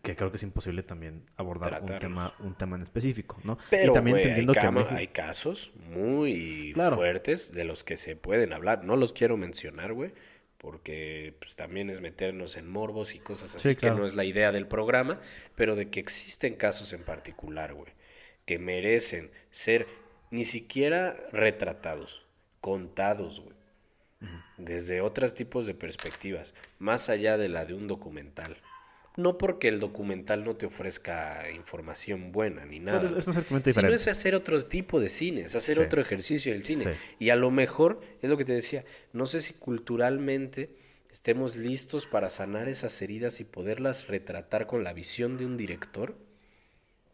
que 0.04 0.14
creo 0.14 0.30
que 0.30 0.36
es 0.36 0.42
imposible 0.42 0.82
también 0.82 1.24
abordar 1.36 1.82
un 1.82 1.98
tema, 1.98 2.34
un 2.40 2.54
tema 2.54 2.76
en 2.76 2.82
específico, 2.82 3.38
¿no? 3.42 3.58
Pero, 3.70 3.92
y 3.92 3.94
también 3.94 4.18
entendiendo 4.18 4.52
que 4.52 4.94
hay 4.94 5.08
casos 5.08 5.72
muy 5.90 6.74
fuertes 6.74 7.52
de 7.52 7.64
los 7.64 7.82
que 7.82 7.96
se 7.96 8.14
pueden 8.14 8.52
hablar. 8.52 8.84
No 8.84 8.96
los 8.96 9.12
quiero 9.14 9.36
mencionar, 9.36 9.94
güey, 9.94 10.12
porque 10.58 11.34
pues, 11.40 11.56
también 11.56 11.88
es 11.88 12.02
meternos 12.02 12.56
en 12.56 12.68
morbos 12.68 13.14
y 13.14 13.18
cosas 13.18 13.56
así, 13.56 13.76
que 13.76 13.90
no 13.90 14.04
es 14.04 14.14
la 14.14 14.24
idea 14.24 14.52
del 14.52 14.66
programa, 14.66 15.20
pero 15.56 15.74
de 15.74 15.88
que 15.88 16.00
existen 16.00 16.54
casos 16.54 16.92
en 16.92 17.02
particular, 17.02 17.72
güey, 17.72 17.92
que 18.44 18.58
merecen 18.58 19.30
ser 19.50 19.86
ni 20.30 20.44
siquiera 20.44 21.16
retratados, 21.32 22.26
contados, 22.60 23.40
güey. 23.40 23.56
desde 24.58 25.00
otros 25.00 25.34
tipos 25.34 25.66
de 25.66 25.74
perspectivas, 25.74 26.52
más 26.78 27.08
allá 27.08 27.38
de 27.38 27.48
la 27.48 27.64
de 27.64 27.72
un 27.72 27.88
documental. 27.88 28.58
No 29.16 29.38
porque 29.38 29.68
el 29.68 29.78
documental 29.78 30.44
no 30.44 30.56
te 30.56 30.66
ofrezca 30.66 31.48
información 31.50 32.32
buena 32.32 32.64
ni 32.64 32.80
nada. 32.80 33.02
Pero 33.02 33.18
es, 33.18 33.28
es 33.28 33.36
un 33.36 33.62
sino 33.62 33.88
es 33.94 34.08
hacer 34.08 34.34
otro 34.34 34.64
tipo 34.64 34.98
de 34.98 35.08
cine, 35.08 35.42
es 35.42 35.54
hacer 35.54 35.78
otro 35.78 36.00
ejercicio 36.00 36.52
del 36.52 36.64
cine. 36.64 36.92
Y 37.20 37.30
a 37.30 37.36
lo 37.36 37.50
mejor, 37.52 38.00
es 38.22 38.28
lo 38.28 38.36
que 38.36 38.44
te 38.44 38.52
decía, 38.52 38.84
no 39.12 39.26
sé 39.26 39.40
si 39.40 39.54
culturalmente 39.54 40.70
estemos 41.12 41.54
listos 41.54 42.08
para 42.08 42.28
sanar 42.28 42.68
esas 42.68 43.00
heridas 43.00 43.38
y 43.38 43.44
poderlas 43.44 44.08
retratar 44.08 44.66
con 44.66 44.82
la 44.82 44.92
visión 44.92 45.36
de 45.36 45.46
un 45.46 45.56
director. 45.56 46.16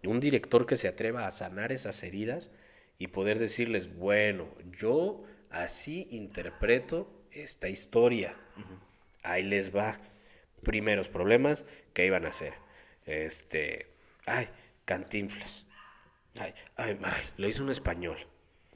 Un 0.02 0.20
director 0.20 0.64
que 0.64 0.76
se 0.76 0.88
atreva 0.88 1.26
a 1.26 1.32
sanar 1.32 1.70
esas 1.70 2.02
heridas 2.02 2.50
y 2.98 3.08
poder 3.08 3.38
decirles, 3.38 3.94
bueno, 3.94 4.48
yo 4.78 5.22
así 5.50 6.08
interpreto 6.10 7.12
esta 7.30 7.68
historia. 7.68 8.36
Ahí 9.22 9.42
les 9.42 9.74
va. 9.74 9.98
Primeros 10.62 11.08
problemas 11.08 11.64
que 11.92 12.06
iban 12.06 12.24
a 12.24 12.28
hacer. 12.28 12.54
Este, 13.06 13.88
ay, 14.26 14.48
cantinflas. 14.84 15.66
Ay, 16.38 16.54
ay, 16.76 16.98
ay, 17.02 17.22
lo 17.36 17.48
hizo 17.48 17.62
un 17.62 17.70
español. 17.70 18.18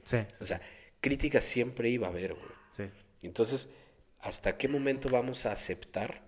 Sí. 0.03 0.17
O 0.39 0.45
sea, 0.45 0.61
crítica 1.01 1.41
siempre 1.41 1.89
iba 1.89 2.07
a 2.07 2.09
haber, 2.09 2.33
güey. 2.33 2.45
Sí. 2.71 2.83
Entonces, 3.21 3.73
¿hasta 4.19 4.57
qué 4.57 4.67
momento 4.67 5.09
vamos 5.09 5.45
a 5.45 5.51
aceptar 5.51 6.21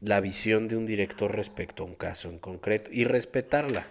la 0.00 0.20
visión 0.20 0.68
de 0.68 0.76
un 0.76 0.86
director 0.86 1.34
respecto 1.34 1.82
a 1.82 1.86
un 1.86 1.94
caso 1.94 2.28
en 2.28 2.38
concreto 2.38 2.90
y 2.92 3.04
respetarla? 3.04 3.86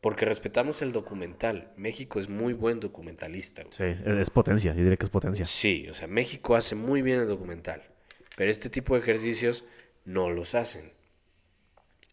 Porque 0.00 0.24
respetamos 0.24 0.82
el 0.82 0.92
documental. 0.92 1.72
México 1.76 2.20
es 2.20 2.28
muy 2.28 2.52
buen 2.52 2.80
documentalista. 2.80 3.64
Sí, 3.70 3.96
es 4.04 4.30
potencia, 4.30 4.72
yo 4.72 4.82
diría 4.82 4.96
que 4.96 5.06
es 5.06 5.10
potencia. 5.10 5.44
Sí, 5.44 5.88
o 5.88 5.94
sea, 5.94 6.06
México 6.06 6.54
hace 6.54 6.74
muy 6.74 7.02
bien 7.02 7.20
el 7.20 7.26
documental. 7.26 7.82
Pero 8.36 8.50
este 8.50 8.70
tipo 8.70 8.94
de 8.94 9.00
ejercicios 9.00 9.64
no 10.04 10.30
los 10.30 10.54
hacen. 10.54 10.92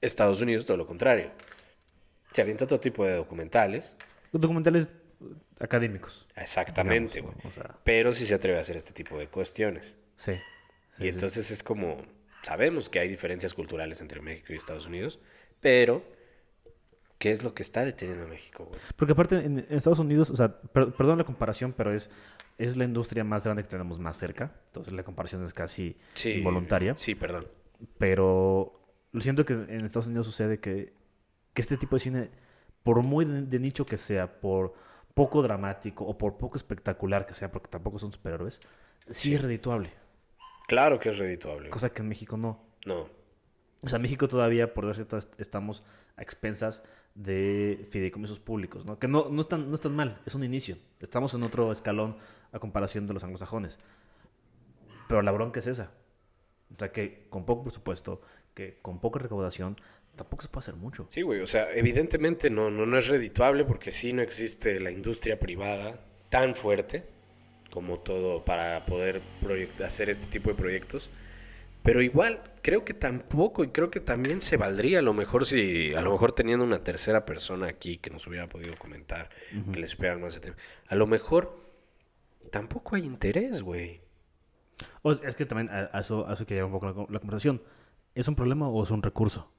Estados 0.03 0.41
Unidos, 0.41 0.65
todo 0.65 0.77
lo 0.77 0.85
contrario. 0.85 1.31
Se 2.31 2.41
avienta 2.41 2.67
todo 2.67 2.79
tipo 2.79 3.05
de 3.05 3.13
documentales. 3.13 3.95
Documentales 4.31 4.89
académicos. 5.59 6.27
Exactamente, 6.35 7.23
Pero 7.83 8.11
sí 8.11 8.25
se 8.25 8.35
atreve 8.35 8.57
a 8.57 8.61
hacer 8.61 8.77
este 8.77 8.93
tipo 8.93 9.17
de 9.17 9.27
cuestiones. 9.27 9.97
Sí. 10.15 10.33
y 10.99 11.07
entonces 11.07 11.49
es 11.49 11.63
como, 11.63 11.97
sabemos 12.43 12.87
que 12.87 12.99
hay 12.99 13.07
diferencias 13.07 13.53
culturales 13.53 13.99
entre 13.99 14.21
México 14.21 14.53
y 14.53 14.57
Estados 14.57 14.85
Unidos, 14.85 15.19
pero 15.59 16.03
¿qué 17.17 17.31
es 17.31 17.43
lo 17.43 17.53
que 17.55 17.63
está 17.63 17.83
deteniendo 17.83 18.25
a 18.25 18.27
México? 18.27 18.69
Porque 18.95 19.13
aparte 19.13 19.37
en, 19.37 19.65
Estados 19.69 19.99
Unidos, 19.99 20.29
o 20.29 20.35
sea, 20.35 20.59
perdón 20.71 21.17
la 21.17 21.23
comparación, 21.23 21.73
pero 21.73 21.93
es, 21.93 22.11
es 22.57 22.77
la 22.77 22.83
industria 22.83 23.23
más 23.23 23.43
grande 23.43 23.63
que 23.63 23.69
tenemos 23.69 23.99
más 23.99 24.17
cerca, 24.17 24.51
entonces 24.67 24.93
la 24.93 25.03
comparación 25.03 25.43
es 25.43 25.53
casi 25.53 25.97
involuntaria. 26.25 26.95
Sí, 26.95 27.15
perdón. 27.15 27.47
Pero 27.97 28.82
lo 29.13 29.21
siento 29.21 29.45
que 29.45 29.53
en 29.53 29.85
Estados 29.85 30.07
Unidos 30.07 30.25
sucede 30.25 30.59
que, 30.59 30.93
que 31.53 31.61
este 31.61 31.77
tipo 31.77 31.95
de 31.95 31.99
cine, 32.01 32.29
por 32.83 33.01
muy 33.01 33.25
de 33.25 33.59
nicho 33.59 33.85
que 33.85 33.97
sea, 33.97 34.41
por 34.41 34.73
poco 35.13 35.41
dramático 35.43 36.03
o 36.03 36.17
por 36.17 36.37
poco 36.37 36.57
espectacular 36.57 37.25
que 37.25 37.35
sea, 37.35 37.51
porque 37.51 37.69
tampoco 37.69 37.99
son 37.99 38.11
superhéroes, 38.11 38.59
sí, 39.09 39.35
es 39.35 39.41
redituable. 39.41 39.91
Claro 40.67 40.99
que 40.99 41.09
es 41.09 41.17
redituable. 41.17 41.69
Cosa 41.69 41.91
que 41.91 42.01
en 42.01 42.09
México 42.09 42.37
no. 42.37 42.59
No. 42.85 43.07
O 43.83 43.89
sea, 43.89 43.99
México 43.99 44.27
todavía, 44.27 44.73
por 44.73 44.87
decirlo, 44.87 45.19
estamos 45.37 45.83
a 46.17 46.21
expensas 46.23 46.83
de 47.15 47.87
fideicomisos 47.91 48.39
públicos, 48.39 48.85
¿no? 48.85 48.97
Que 48.97 49.07
no, 49.07 49.29
no, 49.29 49.41
están, 49.41 49.69
no 49.69 49.75
están 49.75 49.95
mal, 49.95 50.19
es 50.25 50.33
un 50.33 50.43
inicio. 50.43 50.77
Estamos 50.99 51.33
en 51.35 51.43
otro 51.43 51.71
escalón 51.71 52.17
a 52.51 52.59
comparación 52.59 53.05
de 53.05 53.13
los 53.13 53.23
anglosajones. 53.23 53.77
Pero 55.07 55.21
la 55.21 55.31
bronca 55.31 55.59
es 55.59 55.67
esa. 55.67 55.91
O 56.73 56.79
sea, 56.79 56.91
que 56.91 57.27
con 57.29 57.45
poco 57.45 57.65
presupuesto, 57.65 58.21
que 58.53 58.77
con 58.81 58.99
poca 58.99 59.19
recaudación, 59.19 59.77
tampoco 60.15 60.43
se 60.43 60.49
puede 60.49 60.63
hacer 60.63 60.75
mucho. 60.75 61.05
Sí, 61.09 61.21
güey, 61.21 61.41
o 61.41 61.47
sea, 61.47 61.71
evidentemente 61.73 62.49
no, 62.49 62.69
no, 62.69 62.85
no 62.85 62.97
es 62.97 63.07
redituable 63.07 63.65
porque 63.65 63.91
sí 63.91 64.13
no 64.13 64.21
existe 64.21 64.79
la 64.79 64.91
industria 64.91 65.39
privada 65.39 65.99
tan 66.29 66.55
fuerte 66.55 67.03
como 67.73 67.99
todo 67.99 68.45
para 68.45 68.85
poder 68.85 69.23
hacer 69.83 70.09
este 70.09 70.27
tipo 70.27 70.49
de 70.51 70.55
proyectos. 70.55 71.09
Pero 71.81 72.01
igual, 72.01 72.41
creo 72.61 72.85
que 72.85 72.93
tampoco, 72.93 73.63
y 73.63 73.69
creo 73.69 73.89
que 73.89 73.99
también 73.99 74.41
se 74.41 74.55
valdría 74.55 74.99
a 74.99 75.01
lo 75.01 75.13
mejor 75.13 75.45
si, 75.45 75.93
a 75.95 76.01
lo 76.01 76.11
mejor 76.11 76.31
teniendo 76.31 76.63
una 76.63 76.83
tercera 76.83 77.25
persona 77.25 77.67
aquí 77.67 77.97
que 77.97 78.09
nos 78.09 78.25
hubiera 78.27 78.47
podido 78.47 78.75
comentar, 78.77 79.29
que 79.71 79.79
les 79.79 79.89
esperan 79.89 80.21
más 80.21 80.39
tema. 80.39 80.55
A 80.87 80.95
lo 80.95 81.07
mejor 81.07 81.59
tampoco 82.51 82.95
hay 82.95 83.03
interés, 83.03 83.63
güey. 83.63 84.01
es 85.23 85.35
que 85.35 85.45
también 85.45 85.69
a, 85.69 85.99
eso, 85.99 86.27
a 86.27 86.35
eso 86.35 86.45
quería 86.45 86.65
un 86.65 86.71
poco 86.71 87.07
la 87.09 87.19
conversación. 87.19 87.61
¿Es 88.15 88.27
un 88.27 88.35
problema 88.35 88.67
o 88.67 88.83
es 88.83 88.91
un 88.91 89.01
recurso? 89.01 89.49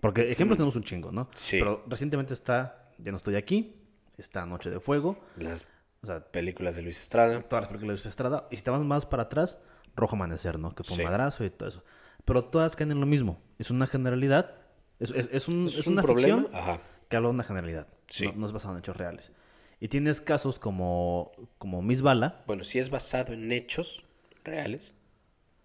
Porque 0.00 0.30
ejemplos 0.30 0.56
mm. 0.56 0.60
tenemos 0.60 0.76
un 0.76 0.82
chingo, 0.82 1.12
¿no? 1.12 1.28
Sí. 1.34 1.58
Pero 1.58 1.84
recientemente 1.86 2.34
está 2.34 2.90
Ya 2.98 3.10
no 3.10 3.16
estoy 3.16 3.36
aquí, 3.36 3.76
está 4.18 4.46
Noche 4.46 4.70
de 4.70 4.80
Fuego. 4.80 5.18
Las 5.36 5.66
o 6.02 6.06
sea, 6.06 6.20
películas 6.20 6.76
de 6.76 6.82
Luis 6.82 7.00
Estrada. 7.00 7.42
Todas 7.42 7.62
las 7.62 7.68
películas 7.68 7.98
de 7.98 8.02
Luis 8.02 8.06
Estrada. 8.06 8.46
Y 8.50 8.56
si 8.56 8.62
te 8.62 8.70
vas 8.70 8.82
más 8.82 9.06
para 9.06 9.24
atrás, 9.24 9.58
Rojo 9.96 10.14
Amanecer, 10.14 10.58
¿no? 10.58 10.74
Que 10.74 10.84
fue 10.84 10.98
un 10.98 11.04
madrazo 11.04 11.44
y 11.44 11.50
todo 11.50 11.68
eso. 11.68 11.82
Pero 12.24 12.44
todas 12.44 12.76
caen 12.76 12.92
en 12.92 13.00
lo 13.00 13.06
mismo. 13.06 13.40
Es 13.58 13.70
una 13.70 13.86
generalidad. 13.86 14.54
Es, 14.98 15.10
es, 15.10 15.48
un, 15.48 15.66
es, 15.66 15.86
una 15.86 16.02
problema? 16.02 16.42
ficción 16.42 16.54
Ajá. 16.54 16.80
que 17.08 17.16
habla 17.16 17.28
de 17.28 17.34
una 17.34 17.44
generalidad. 17.44 17.88
Sí. 18.08 18.30
No, 18.34 18.46
es 18.46 18.52
basado 18.52 18.74
en 18.74 18.78
hechos 18.78 18.96
reales. 18.96 19.32
Y 19.80 19.88
tienes 19.88 20.20
casos 20.20 20.58
como, 20.58 21.32
como 21.58 21.82
Miss 21.82 22.02
Bala. 22.02 22.42
Bueno, 22.46 22.64
sí 22.64 22.78
es 22.78 22.88
basado 22.88 23.32
en 23.32 23.52
hechos 23.52 24.02
reales, 24.44 24.94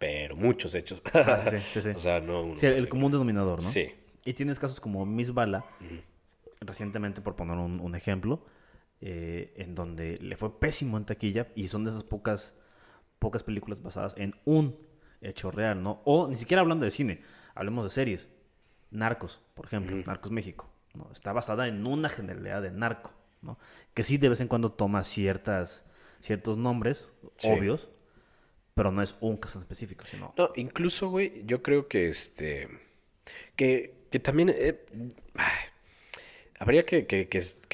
pero 0.01 0.35
muchos 0.35 0.73
hechos. 0.73 0.99
Ah, 1.13 1.37
sí, 1.37 1.57
sí, 1.73 1.81
sí, 1.83 1.89
o 1.95 1.99
sea, 1.99 2.19
no 2.19 2.57
Sí, 2.57 2.65
el 2.65 2.89
común 2.89 3.11
denominador, 3.11 3.61
¿no? 3.61 3.69
Sí. 3.69 3.91
Y 4.25 4.33
tienes 4.33 4.57
casos 4.57 4.81
como 4.81 5.05
Miss 5.05 5.31
Bala, 5.31 5.63
recientemente 6.59 7.21
por 7.21 7.35
poner 7.35 7.57
un, 7.57 7.95
ejemplo, 7.95 8.43
eh, 8.99 9.53
en 9.57 9.75
donde 9.75 10.17
le 10.17 10.35
fue 10.37 10.59
pésimo 10.59 10.97
en 10.97 11.05
taquilla 11.05 11.49
y 11.53 11.67
son 11.67 11.83
de 11.83 11.91
esas 11.91 12.03
pocas, 12.03 12.55
pocas 13.19 13.43
películas 13.43 13.83
basadas 13.83 14.15
en 14.17 14.33
un 14.43 14.75
hecho 15.21 15.51
real, 15.51 15.83
¿no? 15.83 16.01
O 16.05 16.27
ni 16.27 16.35
siquiera 16.35 16.61
hablando 16.61 16.83
de 16.83 16.89
cine, 16.89 17.21
hablemos 17.53 17.83
de 17.83 17.91
series. 17.91 18.27
Narcos, 18.89 19.39
por 19.53 19.67
ejemplo, 19.67 19.95
Narcos 20.03 20.31
México, 20.31 20.67
¿no? 20.95 21.09
Está 21.13 21.31
basada 21.31 21.67
en 21.67 21.85
una 21.85 22.09
generalidad 22.09 22.63
de 22.63 22.71
narco, 22.71 23.11
¿no? 23.43 23.59
Que 23.93 24.01
sí 24.01 24.17
de 24.17 24.29
vez 24.29 24.41
en 24.41 24.47
cuando 24.47 24.71
toma 24.71 25.03
ciertas, 25.03 25.85
ciertos 26.21 26.57
nombres 26.57 27.07
obvios, 27.43 27.91
pero 28.73 28.91
no 28.91 29.01
es 29.01 29.15
un 29.19 29.37
caso 29.37 29.59
específico, 29.59 30.05
sino... 30.09 30.33
No, 30.37 30.51
incluso, 30.55 31.09
güey, 31.09 31.43
yo 31.45 31.61
creo 31.61 31.87
que 31.87 32.09
este... 32.09 32.67
Que 33.55 34.01
que 34.11 34.19
también 34.19 34.53
eh, 34.53 34.77
habría 36.59 36.85
que, 36.85 37.07
que, 37.07 37.27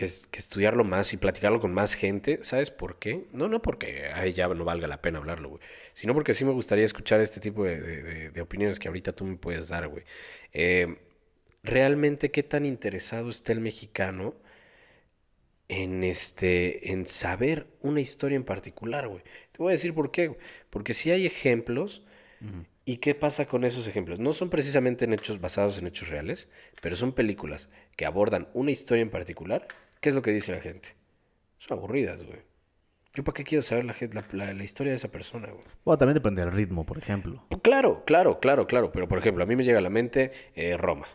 estudiarlo 0.04 0.84
más 0.84 1.12
y 1.14 1.18
platicarlo 1.18 1.60
con 1.60 1.74
más 1.74 1.96
gente. 1.96 2.40
¿Sabes 2.44 2.70
por 2.70 3.00
qué? 3.00 3.26
No, 3.34 3.50
no 3.50 3.62
porque 3.62 4.06
ay, 4.14 4.34
ya 4.34 4.48
no 4.48 4.64
valga 4.64 4.88
la 4.88 5.02
pena 5.02 5.18
hablarlo, 5.18 5.50
güey. 5.50 5.62
Sino 5.94 6.14
porque 6.14 6.36
sí 6.36 6.46
me 6.46 6.52
gustaría 6.52 6.86
escuchar 6.86 7.22
este 7.22 7.42
tipo 7.42 7.66
de, 7.66 8.32
opiniones 8.40 8.80
que 8.80 8.88
ahorita 8.88 9.14
tú 9.14 9.26
me 9.26 9.36
puedes 9.36 9.68
dar, 9.70 9.88
güey. 9.88 10.04
Eh, 10.54 10.96
realmente, 11.64 12.30
¿qué 12.30 12.44
tan 12.44 12.64
interesado 12.64 13.30
está 13.30 13.52
el 13.52 13.60
mexicano 13.60 14.36
en, 15.70 16.04
este, 16.04 16.92
en 16.92 17.06
saber 17.06 17.68
una 17.82 18.02
historia 18.02 18.36
en 18.36 18.44
particular, 18.44 19.08
güey? 19.08 19.24
Te 19.52 19.58
voy 19.60 19.70
a 19.70 19.72
decir 19.72 19.94
por 19.94 20.12
qué. 20.12 20.38
Porque 20.70 20.94
si 20.94 21.12
hay 21.12 21.26
ejemplos... 21.26 22.04
¿Y 22.86 22.98
qué 22.98 23.16
pasa 23.16 23.48
con 23.48 23.66
esos 23.66 23.86
ejemplos? 23.90 24.18
No 24.18 24.32
son 24.32 24.50
precisamente 24.50 25.04
en 25.04 25.12
hechos 25.12 25.42
basados 25.42 25.78
en 25.78 25.88
hechos 25.88 26.08
reales, 26.08 26.48
pero 26.82 26.96
son 26.96 27.12
películas 27.12 27.70
que 27.98 28.06
abordan 28.06 28.48
una 28.54 28.72
historia 28.72 29.02
en 29.02 29.10
particular. 29.10 29.68
¿Qué 30.00 30.08
es 30.08 30.16
lo 30.16 30.22
que 30.22 30.32
dice 30.32 30.54
la 30.54 30.62
gente? 30.62 30.96
Son 31.58 31.78
aburridas, 31.78 32.24
güey. 32.24 32.40
¿Yo 33.14 33.26
para 33.26 33.34
qué 33.34 33.44
quiero 33.44 33.62
saber 33.62 33.84
la, 33.84 34.54
la, 34.54 34.64
historia 34.64 34.92
de 34.92 34.96
esa 34.96 35.12
persona, 35.12 35.50
güey? 35.50 35.66
Bueno, 35.84 35.98
también 35.98 36.14
depende 36.14 36.46
del 36.46 36.54
ritmo, 36.54 36.86
por 36.86 36.98
ejemplo. 36.98 37.44
Pues 37.50 37.62
claro, 37.62 38.06
claro, 38.06 38.40
claro, 38.40 38.68
claro. 38.68 38.92
Pero, 38.94 39.10
por 39.10 39.18
ejemplo, 39.18 39.44
a 39.44 39.48
mí 39.48 39.58
me 39.58 39.66
llega 39.66 39.80
a 39.80 39.82
la 39.82 39.90
mente 39.90 40.32
eh, 40.56 40.78
Roma. 40.78 41.08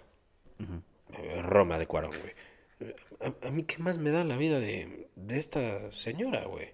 Eh, 0.58 1.40
Roma 1.40 1.78
de 1.78 1.86
Cuarón, 1.86 2.10
güey. 2.10 2.94
A, 3.42 3.50
mí 3.50 3.64
qué 3.64 3.78
más 3.78 3.98
me 3.98 4.10
da 4.10 4.24
la 4.24 4.36
vida 4.36 4.60
de, 4.60 5.08
de 5.16 5.38
esta 5.38 5.90
señora, 5.92 6.44
güey? 6.44 6.70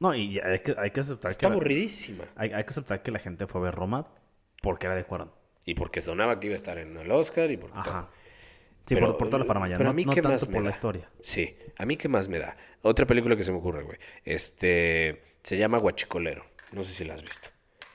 No, 0.00 0.14
y 0.14 0.38
hay 0.40 0.60
que, 0.60 0.74
hay 0.76 0.90
que 0.90 1.00
aceptar 1.00 1.30
Está 1.30 1.48
aburridísima. 1.48 2.24
hay, 2.36 2.52
hay, 2.52 2.64
que 2.64 2.70
aceptar 2.70 3.02
que 3.02 3.10
la 3.10 3.18
gente 3.18 3.46
fue 3.46 3.60
a 3.60 3.64
ver 3.64 3.74
Roma 3.74 4.08
porque 4.60 4.86
era 4.86 4.94
de 4.94 5.04
Cuarón. 5.04 5.30
Y 5.64 5.74
porque 5.74 6.02
sonaba 6.02 6.40
que 6.40 6.48
iba 6.48 6.54
a 6.54 6.56
estar 6.56 6.78
en 6.78 6.96
el 6.96 7.10
Oscar 7.10 7.50
y 7.50 7.56
porque 7.56 7.78
Ajá. 7.78 8.10
Sí, 8.86 8.96
por, 8.96 9.16
por, 9.16 9.28
toda 9.28 9.38
la 9.38 9.44
farmacia. 9.46 9.78
Pero 9.78 9.90
a 9.90 9.92
mí 9.94 10.04
qué 10.04 10.20
más 10.20 10.44
por 10.44 10.62
la 10.62 10.70
historia. 10.70 11.08
Sí, 11.22 11.56
a 11.78 11.86
mí 11.86 11.96
qué 11.96 12.08
más 12.08 12.28
me 12.28 12.38
da. 12.38 12.56
Otra 12.82 13.06
película 13.06 13.34
que 13.34 13.42
se 13.42 13.50
me 13.50 13.58
ocurre, 13.58 13.82
güey. 13.82 13.96
Este 14.24 15.22
se 15.42 15.56
llama 15.56 15.78
Guachicolero. 15.78 16.44
No 16.72 16.82
sé 16.82 16.92
si 16.92 17.04
la 17.04 17.14
has 17.14 17.22
visto. 17.22 17.48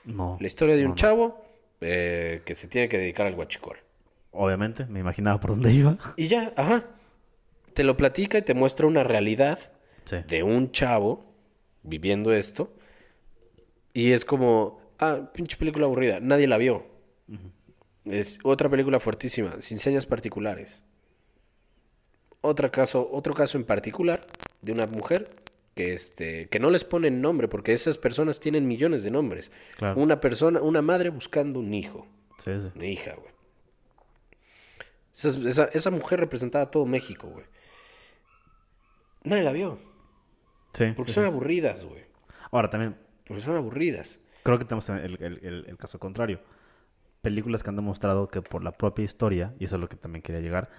No. 0.04 0.36
La 0.40 0.46
historia 0.46 0.74
de 0.74 0.84
un 0.86 0.96
chavo 0.96 1.44
eh, 1.80 2.42
que 2.44 2.54
se 2.54 2.66
tiene 2.68 2.88
que 2.88 2.98
dedicar 2.98 3.26
al 3.26 3.34
guachicol. 3.34 3.78
Obviamente, 4.32 4.86
me 4.86 5.00
imaginaba 5.00 5.40
por 5.40 5.50
dónde 5.50 5.72
iba. 5.72 5.98
Y 6.16 6.26
ya, 6.26 6.52
ajá. 6.56 6.84
Te 7.74 7.84
lo 7.84 7.96
platica 7.96 8.38
y 8.38 8.42
te 8.42 8.54
muestra 8.54 8.86
una 8.86 9.04
realidad 9.04 9.58
de 10.28 10.42
un 10.42 10.70
chavo 10.72 11.32
viviendo 11.82 12.32
esto 12.32 12.72
Y 13.94 14.12
es 14.12 14.24
como, 14.24 14.80
ah, 14.98 15.30
pinche 15.32 15.56
película 15.56 15.86
aburrida, 15.86 16.20
nadie 16.20 16.46
la 16.46 16.58
vio. 16.58 16.86
Es 18.04 18.38
otra 18.44 18.68
película 18.68 18.98
fuertísima, 19.00 19.60
sin 19.60 19.78
señas 19.78 20.06
particulares. 20.06 20.82
Otra 22.40 22.70
caso, 22.70 23.08
otro 23.12 23.34
caso 23.34 23.58
en 23.58 23.64
particular 23.64 24.26
de 24.62 24.72
una 24.72 24.86
mujer 24.86 25.36
que, 25.74 25.92
este, 25.94 26.48
que 26.48 26.58
no 26.58 26.70
les 26.70 26.84
ponen 26.84 27.20
nombre, 27.20 27.48
porque 27.48 27.72
esas 27.72 27.98
personas 27.98 28.40
tienen 28.40 28.66
millones 28.66 29.02
de 29.04 29.10
nombres. 29.10 29.50
Claro. 29.76 30.00
Una 30.00 30.20
persona, 30.20 30.60
una 30.62 30.82
madre 30.82 31.10
buscando 31.10 31.60
un 31.60 31.72
hijo, 31.74 32.06
Sí, 32.38 32.50
sí. 32.60 32.68
una 32.74 32.86
hija, 32.86 33.14
güey. 33.14 33.30
Esa, 35.12 35.28
esa- 35.48 35.70
esa 35.72 35.90
mujer 35.90 36.20
representaba 36.20 36.64
a 36.64 36.70
todo 36.70 36.86
México, 36.86 37.28
güey. 37.28 37.44
Nadie 39.24 39.42
la 39.44 39.52
vio, 39.52 39.78
Sí, 40.72 40.92
porque 40.96 41.10
sí, 41.12 41.16
son 41.16 41.24
sí. 41.24 41.28
aburridas, 41.30 41.84
güey. 41.84 42.04
Ahora 42.52 42.70
también, 42.70 42.96
Porque 43.26 43.42
son 43.42 43.56
aburridas. 43.56 44.20
creo 44.42 44.58
que 44.58 44.64
tenemos 44.64 44.88
el, 44.88 45.16
el- 45.22 45.40
el- 45.42 45.64
el 45.68 45.76
caso 45.76 45.98
contrario. 45.98 46.40
Películas 47.22 47.62
que 47.62 47.68
han 47.70 47.76
demostrado 47.76 48.28
que 48.28 48.40
por 48.42 48.64
la 48.64 48.72
propia 48.72 49.04
historia, 49.04 49.54
y 49.58 49.64
eso 49.66 49.76
es 49.76 49.80
lo 49.80 49.88
que 49.88 49.96
también 49.96 50.22
quería 50.22 50.40
llegar, 50.40 50.70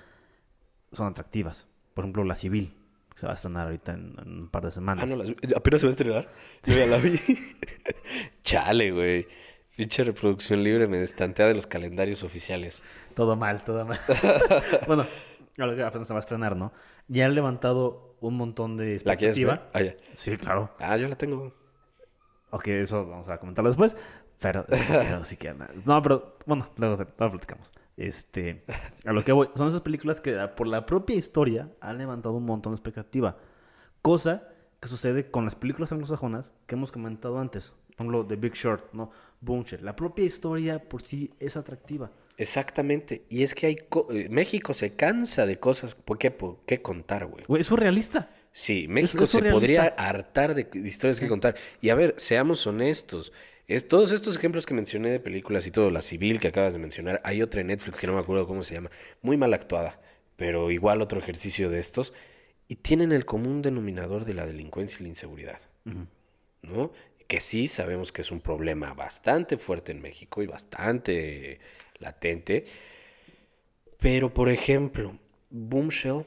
son 0.91 1.07
atractivas. 1.07 1.67
Por 1.93 2.03
ejemplo, 2.03 2.24
La 2.24 2.36
Civil, 2.36 2.74
que 3.13 3.19
se 3.19 3.25
va 3.27 3.33
a 3.33 3.36
estrenar 3.36 3.65
ahorita 3.67 3.93
en, 3.93 4.15
en 4.19 4.39
un 4.43 4.50
par 4.50 4.63
de 4.63 4.71
semanas. 4.71 5.03
Ah, 5.03 5.15
no, 5.15 5.24
apenas 5.55 5.81
se 5.81 5.88
va 5.88 5.89
a 5.89 5.91
estrenar. 5.91 6.29
Yo 6.63 6.74
ya 6.75 6.86
la 6.88 6.98
vi. 6.98 7.19
Chale, 8.43 8.91
güey. 8.91 9.27
Pinche 9.75 10.03
reproducción 10.03 10.63
libre 10.63 10.88
me 10.88 10.98
destantea 10.98 11.48
de 11.48 11.55
los 11.55 11.65
calendarios 11.67 12.24
oficiales. 12.24 12.83
Todo 13.15 13.36
mal, 13.36 13.63
todo 13.63 13.86
mal. 13.86 14.00
bueno, 14.88 15.05
ahora 15.58 15.75
que 15.75 15.84
apenas 15.84 16.08
se 16.08 16.13
va 16.13 16.20
a 16.20 16.22
estrenar, 16.22 16.55
¿no? 16.55 16.72
Ya 17.08 17.25
han 17.25 17.36
levantado 17.36 18.15
un 18.22 18.38
montón 18.38 18.77
de 18.77 19.01
¿La 19.03 19.15
quieres 19.15 19.38
ver? 19.38 19.50
expectativa. 19.50 19.70
Ah, 19.74 19.81
ya. 19.81 19.96
Sí, 20.13 20.38
claro. 20.38 20.72
Ah, 20.79 20.98
yo 20.98 21.08
la 21.08 21.15
tengo. 21.15 21.53
Ok, 22.51 22.67
eso 22.67 23.05
vamos 23.08 23.29
a 23.29 23.38
comentarlo 23.39 23.70
después. 23.70 23.96
Pero 24.39 24.65
sí 25.24 25.38
que 25.38 25.53
No, 25.86 26.01
pero 26.01 26.38
bueno, 26.46 26.67
luego, 26.77 26.98
luego 26.98 27.31
platicamos. 27.31 27.72
Este, 27.98 28.63
a 29.05 29.13
lo 29.13 29.24
que 29.24 29.31
voy, 29.31 29.50
son 29.55 29.67
esas 29.67 29.81
películas 29.81 30.20
que 30.20 30.39
ah, 30.39 30.55
por 30.55 30.67
la 30.67 30.86
propia 30.86 31.15
historia 31.15 31.70
han 31.79 31.98
levantado 31.98 32.36
un 32.36 32.46
montón 32.46 32.74
de 32.74 32.77
expectativa. 32.77 33.38
Cosa 34.01 34.48
que 34.79 34.88
sucede 34.88 35.29
con 35.29 35.46
las 35.46 35.55
películas 35.55 35.91
anglosajonas 35.91 36.53
que 36.65 36.74
hemos 36.75 36.91
comentado 36.91 37.38
antes. 37.38 37.74
Por 37.89 38.08
ejemplo, 38.08 38.25
The 38.25 38.36
Big 38.36 38.53
Short, 38.53 38.93
¿no? 38.93 39.12
Boomshare. 39.41 39.84
La 39.84 39.96
propia 39.96 40.25
historia 40.25 40.79
por 40.89 41.03
sí 41.03 41.34
es 41.39 41.55
atractiva. 41.55 42.10
Exactamente. 42.38 43.23
Y 43.29 43.43
es 43.43 43.53
que 43.55 43.67
hay... 43.67 43.75
co- 43.75 44.07
eh, 44.11 44.27
México 44.29 44.73
se 44.73 44.93
cansa 44.93 45.45
de 45.45 45.59
cosas 45.59 45.95
por 45.95 46.17
qué, 46.17 46.31
por 46.31 46.59
qué 46.65 46.81
contar, 46.81 47.25
güey. 47.25 47.45
Güey, 47.45 47.61
es 47.61 47.67
surrealista. 47.67 48.29
Sí, 48.51 48.88
México 48.89 49.23
es 49.23 49.29
se 49.29 49.41
podría 49.43 49.83
hartar 49.97 50.55
de 50.55 50.65
de 50.65 50.88
historias 50.88 51.19
que 51.19 51.27
contar. 51.27 51.55
Y 51.79 51.89
a 51.89 51.95
ver, 51.95 52.15
seamos 52.17 52.67
honestos. 52.67 53.31
Es, 53.67 53.88
todos 53.88 54.11
estos 54.11 54.35
ejemplos 54.35 54.65
que 54.65 54.73
mencioné 54.73 55.09
de 55.09 55.19
películas 55.21 55.65
y 55.67 55.71
todo, 55.71 55.89
la 55.91 56.01
civil 56.01 56.41
que 56.41 56.50
acabas 56.50 56.73
de 56.73 56.79
mencionar, 56.79 57.21
hay 57.23 57.41
otra 57.41 57.61
en 57.61 57.67
Netflix 57.67 57.97
que 58.00 58.07
no 58.07 58.13
me 58.13 58.19
acuerdo 58.19 58.45
cómo 58.45 58.63
se 58.63 58.75
llama, 58.75 58.91
muy 59.21 59.38
mal 59.38 59.53
actuada, 59.53 60.01
pero 60.35 60.71
igual 60.71 61.01
otro 61.01 61.19
ejercicio 61.19 61.69
de 61.69 61.79
estos, 61.79 62.13
y 62.67 62.75
tienen 62.75 63.13
el 63.13 63.23
común 63.23 63.61
denominador 63.61 64.25
de 64.25 64.33
la 64.33 64.45
delincuencia 64.45 64.97
y 65.00 65.03
la 65.03 65.09
inseguridad, 65.09 65.61
¿no? 66.63 66.91
Que 67.27 67.39
sí 67.39 67.69
sabemos 67.69 68.11
que 68.11 68.21
es 68.23 68.31
un 68.31 68.41
problema 68.41 68.93
bastante 68.93 69.57
fuerte 69.57 69.93
en 69.93 70.01
México 70.01 70.43
y 70.43 70.47
bastante 70.47 71.59
latente, 72.01 72.65
pero 74.00 74.34
por 74.34 74.50
ejemplo, 74.50 75.17
Boomshell 75.50 76.25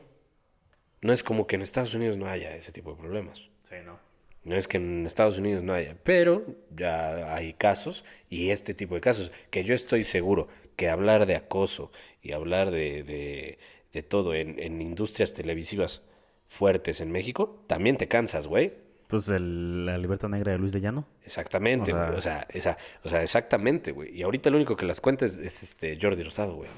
no 1.03 1.13
es 1.13 1.23
como 1.23 1.47
que 1.47 1.57
en 1.57 1.63
Estados 1.63 1.95
Unidos 1.95 2.17
no 2.17 2.27
haya 2.27 2.57
ese 2.57 2.73
tipo 2.73 2.93
de 2.93 2.97
problemas. 2.97 3.39
Sí, 3.69 3.77
no. 3.85 3.99
No 4.45 4.57
es 4.57 4.69
que 4.69 4.77
en 4.77 5.07
Estados 5.07 5.39
Unidos 5.39 5.63
no 5.63 5.73
haya, 5.73 5.97
pero 6.03 6.45
ya 6.75 7.35
hay 7.35 7.55
casos 7.55 8.05
y 8.29 8.51
este 8.51 8.75
tipo 8.75 8.95
de 8.95 9.01
casos 9.01 9.33
que 9.51 9.65
yo 9.65 9.75
estoy 9.75 10.03
seguro 10.03 10.49
que 10.77 10.89
hablar 10.89 11.27
de 11.27 11.37
acoso 11.37 11.91
y 12.23 12.33
hablar 12.33 12.71
de, 12.71 13.03
de, 13.03 13.59
de 13.93 14.03
todo 14.03 14.35
en, 14.35 14.59
en 14.59 14.83
industrias 14.83 15.33
televisivas 15.35 16.03
fuertes 16.47 17.01
en 17.01 17.11
México, 17.11 17.65
también 17.67 17.97
te 17.97 18.07
cansas, 18.07 18.47
güey. 18.47 18.73
Pues 19.09 19.29
el- 19.29 19.85
la 19.87 19.99
libertad 19.99 20.29
negra 20.29 20.53
de 20.53 20.59
Luis 20.59 20.73
de 20.73 20.81
Llano. 20.81 21.07
Exactamente, 21.25 21.93
O 21.93 21.97
sea- 21.97 22.07
güey. 22.07 22.19
O 22.19 22.21
sea, 22.21 22.47
esa, 22.51 22.77
o 23.05 23.09
sea, 23.09 23.23
exactamente, 23.23 23.93
güey. 23.93 24.17
Y 24.17 24.23
ahorita 24.23 24.51
lo 24.51 24.57
único 24.57 24.77
que 24.77 24.87
las 24.87 25.01
cuenta 25.01 25.25
es, 25.25 25.37
es, 25.37 25.63
este 25.63 25.99
Jordi 26.01 26.23
Rosado, 26.23 26.55
güey. 26.57 26.69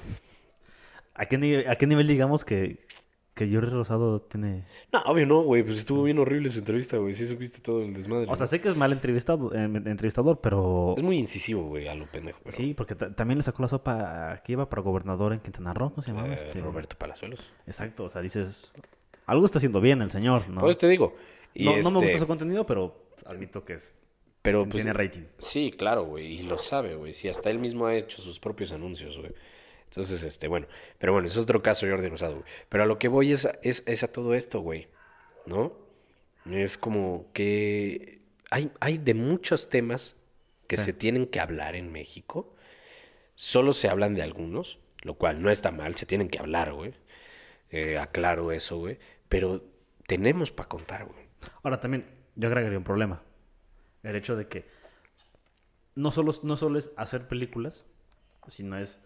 ¿A 1.15 1.25
qué, 1.25 1.65
a 1.67 1.75
qué 1.77 1.87
nivel 1.87 2.07
digamos 2.07 2.45
que, 2.45 2.85
que 3.33 3.51
Jordi 3.51 3.71
Rosado 3.71 4.21
tiene... 4.21 4.65
No, 4.93 5.01
obvio 5.05 5.25
no, 5.25 5.41
güey. 5.41 5.63
Pues 5.63 5.77
estuvo 5.77 6.03
bien 6.03 6.19
horrible 6.19 6.49
su 6.49 6.59
entrevista, 6.59 6.97
güey. 6.97 7.13
Sí 7.15 7.25
supiste 7.25 7.59
todo 7.61 7.81
el 7.81 7.93
desmadre. 7.93 8.27
O 8.29 8.35
sea, 8.35 8.45
sé 8.45 8.61
que 8.61 8.69
es 8.69 8.77
mal 8.77 8.91
entrevistado, 8.91 9.51
eh, 9.53 9.63
entrevistador, 9.63 10.39
pero... 10.41 10.93
Es 10.97 11.03
muy 11.03 11.17
incisivo, 11.17 11.63
güey, 11.63 11.87
a 11.87 11.95
lo 11.95 12.05
pendejo. 12.05 12.39
pero, 12.43 12.55
Sí, 12.55 12.73
porque 12.75 12.93
ta- 12.93 13.15
también 13.15 13.37
le 13.39 13.43
sacó 13.43 13.63
la 13.63 13.67
sopa 13.67 14.41
que 14.43 14.51
iba 14.51 14.69
para 14.69 14.81
gobernador 14.83 15.33
en 15.33 15.39
Quintana 15.39 15.73
Roo, 15.73 15.91
¿no 15.95 16.03
se 16.03 16.09
llamaba? 16.11 16.29
eh, 16.29 16.33
Este... 16.33 16.59
Roberto 16.61 16.95
Palazuelos. 16.99 17.51
Exacto, 17.65 18.03
o 18.03 18.09
sea, 18.09 18.21
dices... 18.21 18.71
Algo 19.25 19.45
está 19.45 19.57
haciendo 19.57 19.81
bien 19.81 20.01
el 20.01 20.11
señor, 20.11 20.47
¿no? 20.49 20.61
Pues 20.61 20.77
te 20.77 20.87
digo. 20.87 21.15
Y 21.59 21.65
no, 21.65 21.71
no 21.71 21.77
me 21.77 21.85
este, 21.87 22.05
gusta 22.05 22.19
su 22.19 22.27
contenido, 22.27 22.65
pero 22.65 23.09
admito 23.25 23.63
que 23.65 23.73
es... 23.73 23.95
Pero 24.41 24.63
pues, 24.63 24.75
tiene 24.75 24.93
rating. 24.93 25.23
Sí, 25.39 25.71
claro, 25.77 26.05
güey, 26.05 26.39
y 26.39 26.43
lo 26.43 26.57
sabe, 26.57 26.95
güey. 26.95 27.13
Sí, 27.13 27.27
hasta 27.27 27.49
él 27.49 27.59
mismo 27.59 27.85
ha 27.87 27.95
hecho 27.95 28.21
sus 28.21 28.39
propios 28.39 28.71
anuncios, 28.71 29.17
güey. 29.17 29.33
Entonces, 29.85 30.23
este, 30.23 30.47
bueno, 30.47 30.67
pero 30.99 31.13
bueno, 31.13 31.27
eso 31.27 31.39
es 31.39 31.43
otro 31.43 31.61
caso 31.61 31.87
Jordi 31.87 32.07
Rosado, 32.07 32.33
güey. 32.35 32.45
Pero 32.69 32.83
a 32.83 32.85
lo 32.85 32.97
que 32.99 33.07
voy 33.07 33.31
es, 33.31 33.45
a- 33.45 33.57
es, 33.63 33.83
es 33.85 34.03
a 34.03 34.11
todo 34.11 34.33
esto, 34.35 34.61
güey, 34.61 34.87
¿no? 35.45 35.73
Es 36.49 36.77
como 36.77 37.25
que 37.33 38.19
hay, 38.49 38.71
hay 38.79 38.97
de 38.99 39.13
muchos 39.13 39.69
temas 39.69 40.15
que 40.67 40.77
Sí. 40.77 40.83
se 40.83 40.93
tienen 40.93 41.25
que 41.27 41.39
hablar 41.41 41.75
en 41.75 41.91
México. 41.91 42.53
Solo 43.35 43.73
se 43.73 43.89
hablan 43.89 44.13
de 44.13 44.21
algunos, 44.21 44.79
lo 45.03 45.15
cual 45.15 45.41
no 45.41 45.49
está 45.51 45.71
mal, 45.71 45.95
se 45.95 46.05
tienen 46.05 46.29
que 46.29 46.39
hablar, 46.39 46.73
güey. 46.73 46.93
Eh, 47.69 47.97
aclaro 47.97 48.51
eso, 48.53 48.77
güey. 48.77 48.97
Pero 49.29 49.63
tenemos 50.07 50.51
para 50.51 50.69
contar, 50.69 51.05
güey. 51.05 51.26
Ahora 51.63 51.79
también, 51.79 52.05
yo 52.35 52.47
agregaría 52.47 52.77
un 52.77 52.83
problema. 52.83 53.21
El 54.03 54.15
hecho 54.15 54.35
de 54.35 54.47
que 54.47 54.67
no 55.95 56.11
solo, 56.11 56.33
no 56.43 56.57
solo 56.57 56.79
es 56.79 56.91
hacer 56.97 57.27
películas, 57.27 57.85
sino 58.47 58.77
es 58.77 58.99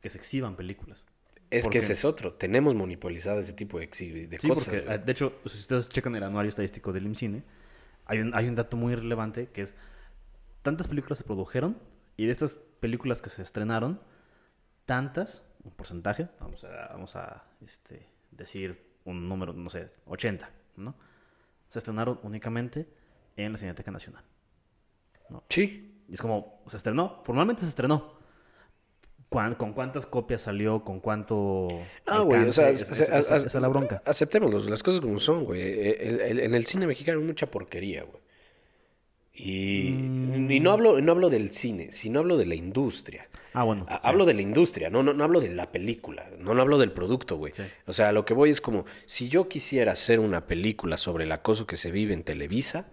que 0.00 0.10
se 0.10 0.18
exhiban 0.18 0.56
películas. 0.56 1.06
Es 1.50 1.64
¿Por 1.64 1.72
que 1.72 1.78
ese 1.78 1.92
es 1.92 2.04
otro. 2.04 2.34
Tenemos 2.34 2.74
monopolizado 2.74 3.40
ese 3.40 3.52
tipo 3.52 3.78
de, 3.78 3.86
de 3.86 4.38
Sí, 4.38 4.48
cosas. 4.48 4.64
porque 4.64 4.80
de 4.98 5.12
hecho, 5.12 5.34
si 5.46 5.58
ustedes 5.58 5.88
checan 5.88 6.14
el 6.16 6.22
anuario 6.22 6.48
estadístico 6.48 6.92
del 6.92 7.06
IMCINE, 7.06 7.42
hay 8.06 8.20
un, 8.20 8.34
hay 8.34 8.48
un 8.48 8.54
dato 8.54 8.76
muy 8.76 8.94
relevante 8.94 9.48
que 9.48 9.62
es 9.62 9.74
tantas 10.62 10.88
películas 10.88 11.18
se 11.18 11.24
produjeron 11.24 11.76
y 12.16 12.26
de 12.26 12.32
estas 12.32 12.56
películas 12.80 13.20
que 13.20 13.30
se 13.30 13.42
estrenaron, 13.42 14.00
tantas, 14.86 15.44
un 15.64 15.72
porcentaje, 15.72 16.28
vamos 16.40 16.64
a, 16.64 16.88
vamos 16.88 17.16
a 17.16 17.44
este, 17.64 18.06
decir 18.30 18.82
un 19.04 19.28
número, 19.28 19.52
no 19.52 19.70
sé, 19.70 19.90
80, 20.06 20.50
¿no? 20.76 20.94
Se 21.72 21.78
estrenaron 21.78 22.20
únicamente 22.22 22.86
en 23.36 23.52
la 23.52 23.56
Cineteca 23.58 23.90
Nacional. 23.90 24.22
Sí. 25.48 26.04
Y 26.06 26.12
es 26.14 26.20
como, 26.20 26.62
se 26.66 26.76
estrenó, 26.76 27.22
formalmente 27.24 27.62
se 27.62 27.68
estrenó. 27.68 28.12
¿Cuán- 29.30 29.54
¿Con 29.54 29.72
cuántas 29.72 30.04
copias 30.04 30.42
salió? 30.42 30.84
¿Con 30.84 31.00
cuánto... 31.00 31.68
No, 32.06 32.24
güey, 32.26 32.44
o 32.46 32.52
sea, 32.52 32.68
es- 32.68 32.82
Es- 32.82 33.00
esa- 33.08 33.60
la 33.60 33.68
bronca. 33.68 34.02
Aceptémoslo, 34.04 34.58
las 34.68 34.82
cosas 34.82 35.00
como 35.00 35.18
son, 35.18 35.44
güey. 35.46 35.62
Eh, 35.62 36.44
en 36.44 36.54
el 36.54 36.66
cine 36.66 36.86
mexicano 36.86 37.18
hay 37.20 37.24
mucha 37.24 37.50
porquería, 37.50 38.02
güey. 38.04 38.21
Y, 39.34 39.88
y 39.88 39.92
Mm. 39.92 40.62
no 40.62 40.72
hablo, 40.72 41.00
no 41.00 41.12
hablo 41.12 41.30
del 41.30 41.52
cine, 41.52 41.90
sino 41.92 42.20
hablo 42.20 42.36
de 42.36 42.46
la 42.46 42.54
industria. 42.54 43.28
Ah, 43.54 43.64
bueno. 43.64 43.86
A- 43.88 43.96
sí. 43.96 44.00
Hablo 44.08 44.24
de 44.26 44.34
la 44.34 44.42
industria, 44.42 44.90
no, 44.90 45.02
no, 45.02 45.12
no 45.14 45.24
hablo 45.24 45.40
de 45.40 45.48
la 45.54 45.70
película, 45.72 46.28
no, 46.38 46.54
no 46.54 46.60
hablo 46.62 46.78
del 46.78 46.92
producto, 46.92 47.36
güey. 47.36 47.52
Sí. 47.52 47.62
O 47.86 47.92
sea, 47.92 48.12
lo 48.12 48.24
que 48.24 48.34
voy 48.34 48.50
es 48.50 48.60
como, 48.60 48.84
si 49.06 49.28
yo 49.28 49.48
quisiera 49.48 49.92
hacer 49.92 50.20
una 50.20 50.46
película 50.46 50.96
sobre 50.96 51.24
el 51.24 51.32
acoso 51.32 51.66
que 51.66 51.76
se 51.76 51.90
vive 51.90 52.12
en 52.14 52.22
Televisa, 52.24 52.88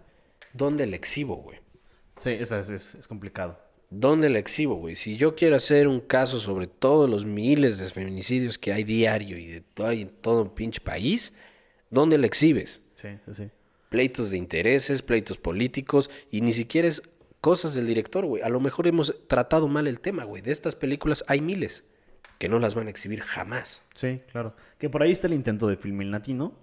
¿dónde 0.54 0.86
la 0.86 0.95
exhibo, 0.95 1.36
güey? 1.38 1.60
Sí, 2.21 2.32
esa 2.32 2.60
es, 2.62 2.69
es- 2.69 2.95
es 2.95 3.08
complicado. 3.08 3.60
¿Dónde 3.89 4.30
la 4.30 4.38
exhibo, 4.39 4.75
güey? 4.75 4.95
Si 4.95 5.17
yo 5.17 5.36
quiero 5.36 5.56
hacer 5.56 5.88
un 5.88 5.99
caso 5.99 6.39
sobre 6.39 6.67
todos 6.67 7.10
los 7.10 7.25
miles 7.25 7.80
de 7.80 7.88
feminicidios 7.88 8.58
que 8.60 8.71
hay 8.71 8.84
diario 8.84 9.38
y 9.38 9.47
de 9.47 9.62
todo, 9.62 9.91
en 9.91 10.10
todo 10.21 10.43
un 10.43 10.49
pinche 10.54 10.80
país, 10.80 11.34
¿dónde 11.89 12.17
la 12.19 12.28
exhibes? 12.28 12.82
Sí, 12.95 13.08
sí, 13.25 13.34
sí. 13.34 13.49
Pleitos 13.89 14.32
de 14.32 14.38
intereses, 14.38 15.02
pleitos 15.02 15.38
políticos 15.38 16.10
y 16.32 16.41
ni 16.41 16.52
siquiera 16.54 16.88
es 16.88 17.02
cosas 17.41 17.73
del 17.73 17.88
director, 17.88 18.25
güey. 18.25 18.43
A 18.43 18.49
lo 18.49 18.60
mejor 18.60 18.88
hemos 18.88 19.15
tratado 19.28 19.67
mal 19.67 19.88
el 19.88 19.99
tema, 19.99 20.23
güey. 20.25 20.41
De 20.41 20.52
estas 20.52 20.75
películas 20.75 21.23
hay 21.28 21.41
miles 21.41 21.84
que 22.38 22.47
no 22.49 22.60
las 22.60 22.75
van 22.75 22.88
a 22.88 22.89
exhibir 22.89 23.21
jamás. 23.21 23.82
Sí, 23.95 24.21
claro. 24.32 24.56
Que 24.78 24.89
por 24.89 25.02
ahí 25.04 25.12
está 25.12 25.28
el 25.28 25.34
intento 25.34 25.67
de 25.67 25.75
Filmil 25.75 26.12
Latino, 26.12 26.54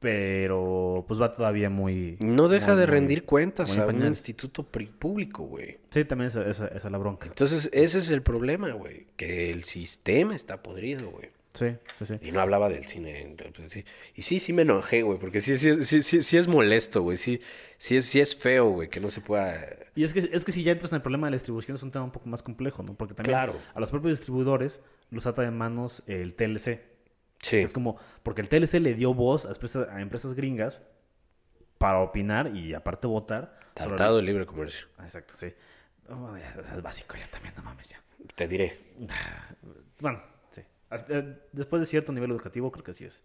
pero 0.00 1.04
pues 1.08 1.20
va 1.20 1.32
todavía 1.34 1.70
muy... 1.70 2.16
No 2.20 2.48
deja 2.48 2.68
muy- 2.72 2.80
de 2.80 2.86
muy- 2.86 2.92
rendir 2.92 3.24
cuentas 3.24 3.70
muy 3.76 3.84
a 3.84 3.86
un 3.88 4.06
instituto 4.06 4.62
público, 4.64 5.42
güey. 5.44 5.78
Sí, 5.90 6.04
también 6.04 6.28
esa, 6.28 6.42
esa- 6.48 6.68
esa 6.68 6.86
es 6.86 6.92
la 6.92 6.98
bronca. 6.98 7.26
Entonces, 7.26 7.68
ese 7.72 7.98
es 7.98 8.08
el 8.10 8.22
problema, 8.22 8.70
güey. 8.72 9.06
Que 9.16 9.50
el 9.50 9.64
sistema 9.64 10.36
está 10.36 10.62
podrido, 10.62 11.10
güey. 11.10 11.30
Sí, 11.54 11.74
sí, 11.98 12.06
sí. 12.06 12.14
Y 12.22 12.30
no 12.30 12.40
hablaba 12.40 12.68
del 12.68 12.86
cine. 12.86 13.34
pues. 13.56 13.76
Y 14.14 14.22
sí, 14.22 14.38
sí 14.38 14.52
me 14.52 14.62
enojé, 14.62 15.02
güey, 15.02 15.18
porque 15.18 15.40
sí, 15.40 15.56
sí, 15.56 15.84
sí, 15.84 16.02
sí, 16.02 16.22
sí 16.22 16.36
es 16.36 16.46
molesto, 16.46 17.02
güey. 17.02 17.16
Sí, 17.16 17.40
sí, 17.78 17.96
es, 17.96 18.06
sí 18.06 18.20
es 18.20 18.36
feo, 18.36 18.70
güey, 18.70 18.88
que 18.88 19.00
no 19.00 19.10
se 19.10 19.20
pueda... 19.20 19.66
Y 19.96 20.04
es 20.04 20.12
que, 20.14 20.28
es 20.32 20.44
que 20.44 20.52
si 20.52 20.62
ya 20.62 20.72
entras 20.72 20.92
en 20.92 20.96
el 20.96 21.02
problema 21.02 21.26
de 21.26 21.32
la 21.32 21.36
distribución 21.36 21.76
es 21.76 21.82
un 21.82 21.90
tema 21.90 22.04
un 22.04 22.12
poco 22.12 22.28
más 22.28 22.42
complejo, 22.42 22.82
¿no? 22.82 22.94
Porque 22.94 23.14
también 23.14 23.32
Claro. 23.34 23.58
a 23.74 23.80
los 23.80 23.90
propios 23.90 24.18
distribuidores 24.18 24.80
los 25.10 25.26
ata 25.26 25.42
de 25.42 25.50
manos 25.50 26.02
el 26.06 26.34
TLC. 26.34 26.80
Sí, 27.40 27.58
Es 27.58 27.72
como, 27.72 27.96
porque 28.22 28.40
el 28.40 28.48
TLC 28.48 28.74
le 28.80 28.94
dio 28.94 29.14
voz 29.14 29.46
a 29.46 29.50
empresas, 29.50 29.88
a 29.88 30.00
empresas 30.00 30.34
gringas 30.34 30.80
para 31.78 32.00
opinar 32.00 32.54
y 32.54 32.74
aparte 32.74 33.06
votar. 33.06 33.58
tratado 33.74 34.16
de 34.16 34.22
libre 34.22 34.44
comercio. 34.44 34.86
Ah, 34.98 35.04
exacto, 35.04 35.34
sí. 35.38 35.52
Oh, 36.10 36.36
ya, 36.36 36.54
es 36.74 36.82
básico 36.82 37.16
ya 37.16 37.28
también, 37.30 37.54
no 37.56 37.62
mames 37.62 37.88
ya. 37.88 38.00
Te 38.34 38.48
diré. 38.48 38.78
Bueno, 40.00 40.20
sí. 40.20 40.37
Hasta- 40.90 41.18
eh, 41.18 41.38
Después 41.52 41.80
de 41.80 41.86
cierto 41.86 42.12
nivel 42.12 42.30
educativo 42.30 42.70
creo 42.72 42.84
que 42.84 42.94
sí 42.94 43.04
es. 43.04 43.22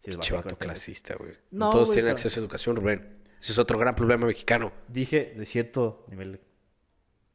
Sí 0.00 0.10
es 0.10 0.16
clasista, 0.58 1.14
güey. 1.16 1.32
No, 1.50 1.66
No 1.66 1.70
todos 1.70 1.88
tienen 1.92 2.06
pero- 2.06 2.12
acceso 2.16 2.40
a 2.40 2.42
educación, 2.42 2.76
Rubén. 2.76 3.18
Ese 3.40 3.52
es 3.52 3.58
otro 3.58 3.78
gran 3.78 3.94
problema 3.94 4.26
mexicano. 4.26 4.72
Dije 4.88 5.34
de 5.36 5.44
cierto 5.46 6.04
nivel. 6.08 6.40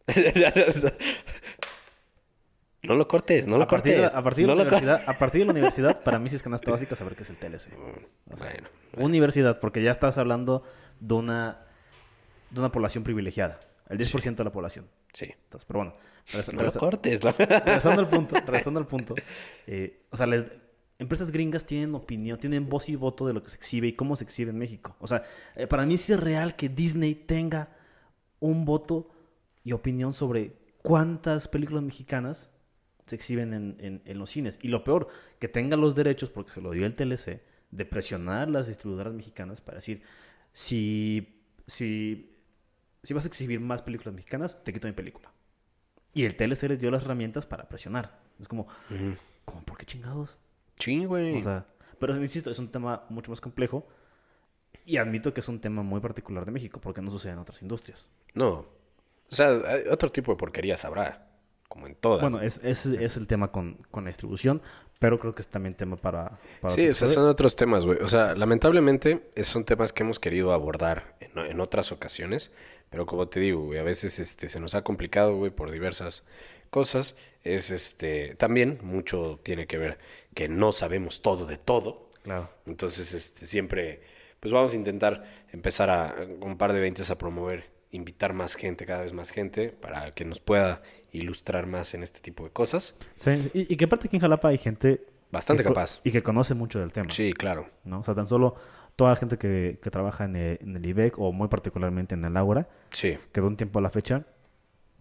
no 2.83 2.93
lo 2.95 3.07
cortes, 3.07 3.47
no 3.47 3.57
lo 3.57 3.63
a, 3.63 3.67
partir 3.67 3.93
de, 3.93 3.99
cortes. 4.01 4.15
a, 4.17 4.23
partir 4.23 4.43
de 4.45 4.47
no 4.47 4.55
la 4.55 4.63
lo 4.63 4.69
cor- 4.69 4.77
universidad, 4.83 5.09
a 5.09 5.17
partir 5.17 5.39
de 5.41 5.45
la 5.45 5.51
universidad, 5.51 6.03
para 6.03 6.19
mí 6.19 6.29
sí 6.29 6.35
es 6.35 6.43
canasta 6.43 6.69
básica 6.75 6.95
saber 6.95 7.15
qué 7.15 7.23
es 7.23 7.29
el 7.31 7.37
TLC. 7.37 7.73
O 8.31 8.37
sea, 8.37 8.49
Bueno, 8.53 8.67
Universidad, 8.97 9.59
porque 9.59 9.81
ya 9.81 9.91
estás 9.91 10.17
hablando 10.19 10.63
de 10.99 11.13
una, 11.15 11.65
de 12.51 12.59
una 12.59 12.71
población 12.71 13.03
privilegiada. 13.03 13.59
El 13.89 13.97
10% 13.97 14.35
de 14.35 14.43
la 14.43 14.51
población. 14.51 14.87
sí. 15.13 15.25
Entonces, 15.45 15.65
pero 15.65 15.79
bueno. 15.79 15.95
No 16.53 16.63
lo 16.63 16.71
cortes. 16.79 17.23
¿no? 17.23 17.31
regresando 17.37 18.01
al 18.01 18.09
punto, 18.09 18.35
regresando 18.45 18.79
al 18.79 18.87
punto. 18.87 19.15
eh, 19.67 20.01
o 20.11 20.17
sea, 20.17 20.25
las 20.27 20.45
empresas 20.97 21.31
gringas 21.31 21.65
tienen 21.65 21.93
opinión, 21.95 22.39
tienen 22.39 22.67
voz 22.69 22.89
y 22.89 22.95
voto 22.95 23.27
de 23.27 23.33
lo 23.33 23.43
que 23.43 23.49
se 23.49 23.57
exhibe 23.57 23.87
y 23.87 23.93
cómo 23.93 24.15
se 24.15 24.23
exhibe 24.23 24.51
en 24.51 24.57
México. 24.57 24.95
O 24.99 25.07
sea, 25.07 25.23
eh, 25.55 25.67
para 25.67 25.85
mí 25.85 25.97
sí 25.97 26.13
es 26.13 26.19
real 26.19 26.55
que 26.55 26.69
Disney 26.69 27.13
tenga 27.15 27.69
un 28.39 28.65
voto 28.65 29.11
y 29.63 29.71
opinión 29.73 30.13
sobre 30.13 30.53
cuántas 30.81 31.47
películas 31.47 31.83
mexicanas 31.83 32.49
se 33.07 33.15
exhiben 33.15 33.53
en, 33.53 33.75
en- 33.79 34.01
en 34.05 34.17
los 34.17 34.29
cines. 34.29 34.57
Y 34.61 34.69
lo 34.69 34.83
peor, 34.83 35.09
que 35.39 35.47
tenga 35.47 35.75
los 35.77 35.95
derechos, 35.95 36.29
porque 36.31 36.51
se 36.51 36.61
lo 36.61 36.71
dio 36.71 36.85
el 36.85 36.95
TLC, 36.95 37.41
de 37.71 37.85
presionar 37.85 38.49
las 38.49 38.67
distribuidoras 38.67 39.13
mexicanas 39.13 39.61
para 39.61 39.75
decir, 39.77 40.01
si, 40.53 41.41
si, 41.67 42.31
si 43.03 43.13
vas 43.13 43.25
a 43.25 43.27
exhibir 43.27 43.59
más 43.59 43.81
películas 43.81 44.13
mexicanas, 44.15 44.63
te 44.63 44.71
quito 44.73 44.87
mi 44.87 44.93
película. 44.93 45.31
Y 46.15 46.25
el 46.25 46.35
TLC 46.35 46.63
les 46.63 46.79
dio 46.79 46.89
las 46.89 47.03
herramientas 47.03 47.45
para 47.45 47.67
presionar. 47.67 48.17
Es 48.39 48.47
como, 48.47 48.63
Ujú. 48.89 49.15
¿cómo 49.43 49.61
por 49.63 49.77
qué 49.77 49.85
chingados? 49.85 50.35
Sí, 50.79 51.05
güey. 51.05 51.37
O 51.37 51.41
sea, 51.43 51.65
pero 51.99 52.15
insisto, 52.23 52.49
es 52.49 52.57
un 52.57 52.69
tema 52.71 53.03
mucho 53.09 53.29
más 53.31 53.41
complejo. 53.41 53.85
Y 54.85 54.97
admito 54.97 55.33
que 55.33 55.41
es 55.41 55.47
un 55.49 55.59
tema 55.59 55.83
muy 55.83 55.99
particular 55.99 56.45
de 56.45 56.51
México, 56.51 56.79
porque 56.79 57.01
no 57.01 57.11
sucede 57.11 57.33
en 57.33 57.39
otras 57.39 57.61
industrias. 57.61 58.09
No. 58.33 58.65
O 59.29 59.35
sea, 59.35 59.49
hay 59.49 59.83
otro 59.89 60.09
tipo 60.11 60.31
de 60.31 60.37
porquerías 60.37 60.85
habrá. 60.85 61.27
Como 61.67 61.87
en 61.87 61.95
todas. 61.95 62.21
Bueno, 62.21 62.39
es, 62.39 62.61
es, 62.63 62.85
es 62.85 63.17
el 63.17 63.27
tema 63.27 63.51
con, 63.51 63.79
con 63.91 64.05
la 64.05 64.09
distribución, 64.09 64.61
pero 64.99 65.19
creo 65.19 65.35
que 65.35 65.41
es 65.41 65.49
también 65.49 65.73
tema 65.73 65.97
para... 65.97 66.37
para 66.61 66.73
Sí, 66.73 66.83
esos 66.83 67.11
son 67.11 67.27
otros 67.27 67.55
temas, 67.57 67.85
güey. 67.85 67.99
O 68.01 68.07
sea, 68.07 68.35
lamentablemente 68.35 69.31
son 69.41 69.65
temas 69.65 69.91
que 69.91 70.03
hemos 70.03 70.19
querido 70.19 70.53
abordar 70.53 71.15
en, 71.19 71.37
en 71.37 71.59
otras 71.59 71.91
ocasiones, 71.91 72.53
pero 72.89 73.05
como 73.05 73.27
te 73.27 73.39
digo, 73.39 73.61
güey, 73.65 73.79
a 73.79 73.83
veces 73.83 74.19
este, 74.19 74.47
se 74.49 74.59
nos 74.59 74.75
ha 74.75 74.83
complicado, 74.83 75.35
güey, 75.35 75.51
por 75.51 75.71
diversas 75.71 76.23
cosas. 76.69 77.15
Es 77.43 77.71
este, 77.71 78.35
también 78.35 78.79
mucho 78.81 79.39
tiene 79.43 79.67
que 79.67 79.77
ver 79.77 79.99
que 80.33 80.47
no 80.47 80.71
sabemos 80.71 81.21
todo 81.21 81.45
de 81.45 81.57
todo. 81.57 82.09
Claro. 82.23 82.49
Entonces, 82.65 83.13
este, 83.13 83.45
siempre, 83.45 84.01
pues 84.39 84.51
vamos 84.51 84.73
a 84.73 84.75
intentar 84.75 85.23
empezar 85.51 85.89
a, 85.89 86.15
con 86.39 86.51
un 86.51 86.57
par 86.57 86.73
de 86.73 86.79
veintes 86.79 87.09
a 87.09 87.17
promover, 87.17 87.69
invitar 87.91 88.33
más 88.33 88.55
gente, 88.55 88.85
cada 88.85 89.01
vez 89.01 89.13
más 89.13 89.29
gente, 89.29 89.69
para 89.69 90.13
que 90.13 90.25
nos 90.25 90.39
pueda 90.39 90.81
ilustrar 91.11 91.67
más 91.67 91.93
en 91.93 92.03
este 92.03 92.19
tipo 92.19 92.43
de 92.43 92.49
cosas. 92.49 92.95
Sí, 93.17 93.51
y, 93.53 93.73
y 93.73 93.77
que 93.77 93.85
aparte 93.85 94.07
aquí 94.07 94.17
en 94.17 94.21
Jalapa 94.21 94.49
hay 94.49 94.57
gente... 94.57 95.05
Bastante 95.31 95.63
capaz. 95.63 95.99
Y 96.03 96.11
que 96.11 96.23
conoce 96.23 96.53
mucho 96.53 96.79
del 96.79 96.91
tema. 96.93 97.09
Sí, 97.11 97.33
claro. 97.33 97.69
¿no? 97.83 97.99
O 97.99 98.03
sea, 98.03 98.15
tan 98.15 98.27
solo 98.27 98.55
toda 98.95 99.11
la 99.11 99.15
gente 99.17 99.37
que, 99.37 99.79
que 99.81 99.89
trabaja 99.91 100.25
en 100.25 100.35
el, 100.35 100.57
en 100.61 100.75
el 100.75 100.85
IBEC 100.85 101.19
o 101.19 101.31
muy 101.31 101.47
particularmente 101.47 102.15
en 102.15 102.23
el 102.25 102.35
Ágora, 102.37 102.67
Sí, 102.91 103.17
que 103.31 103.41
de 103.41 103.47
un 103.47 103.57
tiempo 103.57 103.79
a 103.79 103.81
la 103.81 103.89
fecha 103.89 104.23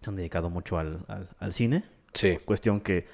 se 0.01 0.09
han 0.09 0.15
dedicado 0.15 0.49
mucho 0.49 0.77
al, 0.77 1.05
al, 1.07 1.29
al 1.39 1.53
cine. 1.53 1.83
sí. 2.13 2.37
Cuestión 2.45 2.81
que, 2.81 3.07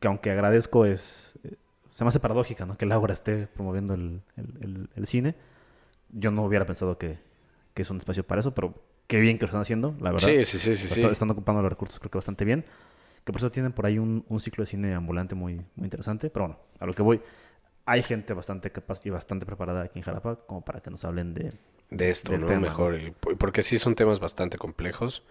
que 0.00 0.08
aunque 0.08 0.30
agradezco 0.30 0.84
es... 0.84 1.32
eh, 1.44 1.54
se 1.92 2.02
me 2.04 2.08
hace 2.08 2.18
paradójica, 2.20 2.66
¿no? 2.66 2.76
Que 2.76 2.84
el 2.86 2.92
Ágora 2.92 3.12
esté 3.12 3.46
promoviendo 3.46 3.94
el, 3.94 4.20
el- 4.36 4.88
el- 4.96 5.06
cine. 5.06 5.34
Yo 6.10 6.30
no 6.32 6.44
hubiera 6.44 6.66
pensado 6.66 6.98
que, 6.98 7.18
que 7.72 7.82
es 7.82 7.90
un 7.90 7.98
espacio 7.98 8.24
para 8.24 8.40
eso, 8.40 8.52
pero 8.54 8.74
qué 9.06 9.20
bien 9.20 9.38
que 9.38 9.42
lo 9.44 9.46
están 9.46 9.62
haciendo, 9.62 9.94
la 10.00 10.10
verdad. 10.10 10.26
Sí, 10.26 10.44
sí, 10.44 10.58
sí, 10.58 10.74
sí, 10.76 10.88
sí. 10.88 11.00
Está- 11.00 11.12
Están 11.12 11.30
ocupando 11.30 11.62
los 11.62 11.70
recursos 11.70 11.98
creo 12.00 12.10
que 12.10 12.18
bastante 12.18 12.44
bien. 12.44 12.64
Que 13.24 13.32
por 13.32 13.40
eso 13.40 13.50
tienen 13.50 13.72
por 13.72 13.86
ahí 13.86 13.98
un, 13.98 14.24
un 14.28 14.40
ciclo 14.40 14.64
de 14.64 14.70
cine 14.70 14.92
ambulante 14.94 15.34
muy, 15.34 15.54
muy 15.76 15.84
interesante. 15.84 16.28
Pero 16.30 16.46
bueno, 16.46 16.60
a 16.80 16.84
lo 16.86 16.92
que 16.92 17.02
voy, 17.02 17.20
hay 17.86 18.02
gente 18.02 18.32
bastante 18.32 18.70
capaz 18.72 19.04
y 19.06 19.10
bastante 19.10 19.46
preparada 19.46 19.82
aquí 19.82 19.98
en 19.98 20.04
Jalapa 20.04 20.36
como 20.46 20.64
para 20.64 20.80
que 20.80 20.90
nos 20.90 21.04
hablen 21.04 21.34
de... 21.34 21.52
de 21.90 22.10
esto, 22.10 22.32
del 22.32 22.42
¿no? 22.42 22.46
tema, 22.46 22.60
Mejor, 22.60 22.98
y 23.00 23.10
por- 23.10 23.36
porque 23.36 23.62
sí 23.62 23.78
son 23.78 23.94
temas 23.94 24.20
bastante 24.20 24.58
complejos. 24.58 25.22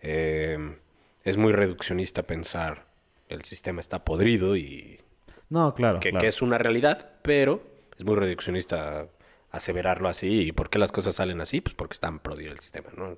Eh, 0.00 0.76
es 1.24 1.36
muy 1.36 1.52
reduccionista 1.52 2.24
pensar 2.24 2.86
el 3.28 3.42
sistema 3.44 3.80
está 3.80 4.04
podrido 4.04 4.56
y 4.56 5.00
No, 5.48 5.74
claro. 5.74 6.00
que, 6.00 6.10
claro. 6.10 6.20
que 6.22 6.28
es 6.28 6.42
una 6.42 6.58
realidad, 6.58 7.10
pero 7.22 7.62
es 7.96 8.04
muy 8.04 8.16
reduccionista 8.16 9.06
aseverarlo 9.50 10.08
así. 10.08 10.42
¿Y 10.42 10.52
por 10.52 10.68
qué 10.70 10.78
las 10.78 10.92
cosas 10.92 11.14
salen 11.14 11.40
así? 11.40 11.60
Pues 11.60 11.74
porque 11.74 11.94
está 11.94 12.10
podrido 12.10 12.52
el 12.52 12.60
sistema, 12.60 12.90
¿no? 12.96 13.16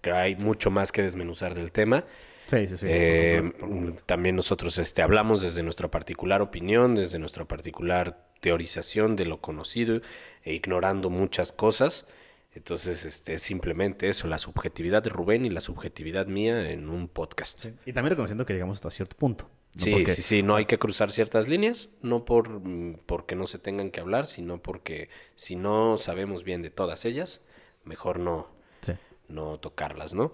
Creo 0.00 0.14
que 0.16 0.20
hay 0.20 0.36
mucho 0.36 0.70
más 0.70 0.90
que 0.92 1.02
desmenuzar 1.02 1.54
del 1.54 1.72
tema. 1.72 2.04
Sí, 2.46 2.66
sí, 2.68 2.76
sí. 2.76 2.86
Eh, 2.88 3.42
por- 3.58 3.68
por- 3.68 3.92
por- 3.94 4.02
también 4.02 4.36
nosotros 4.36 4.78
este, 4.78 5.02
hablamos 5.02 5.42
desde 5.42 5.62
nuestra 5.62 5.88
particular 5.90 6.42
opinión, 6.42 6.94
desde 6.94 7.18
nuestra 7.18 7.44
particular 7.44 8.24
teorización 8.40 9.16
de 9.16 9.24
lo 9.26 9.40
conocido 9.40 10.00
e 10.44 10.54
ignorando 10.54 11.10
muchas 11.10 11.52
cosas. 11.52 12.06
Entonces, 12.54 13.04
este, 13.04 13.34
es 13.34 13.42
simplemente 13.42 14.08
eso, 14.08 14.28
la 14.28 14.38
subjetividad 14.38 15.02
de 15.02 15.10
Rubén 15.10 15.44
y 15.44 15.50
la 15.50 15.60
subjetividad 15.60 16.26
mía 16.26 16.70
en 16.70 16.88
un 16.88 17.08
podcast. 17.08 17.60
sí. 17.60 17.72
Y 17.84 17.92
también 17.92 18.10
reconociendo 18.10 18.46
que 18.46 18.52
llegamos 18.54 18.78
hasta 18.78 18.90
cierto 18.90 19.16
punto. 19.16 19.44
¿no? 19.74 19.82
Sí, 19.84 19.90
Porque- 19.90 20.12
sí, 20.12 20.22
sí, 20.22 20.42
no 20.42 20.56
hay 20.56 20.64
que 20.64 20.78
cruzar 20.78 21.10
ciertas 21.10 21.48
líneas, 21.48 21.90
no 22.00 22.24
por 22.24 22.48
mm, 22.48 23.00
porque 23.04 23.34
no 23.34 23.46
se 23.46 23.58
tengan 23.58 23.90
que 23.90 24.00
hablar, 24.00 24.24
sino 24.24 24.62
porque 24.62 25.10
si 25.34 25.54
no 25.56 25.98
sabemos 25.98 26.44
bien 26.44 26.62
de 26.62 26.70
todas 26.70 27.04
ellas, 27.04 27.42
mejor 27.84 28.18
no, 28.20 28.46
Sí. 28.80 28.92
no 29.28 29.58
tocarlas, 29.58 30.14
¿no? 30.14 30.32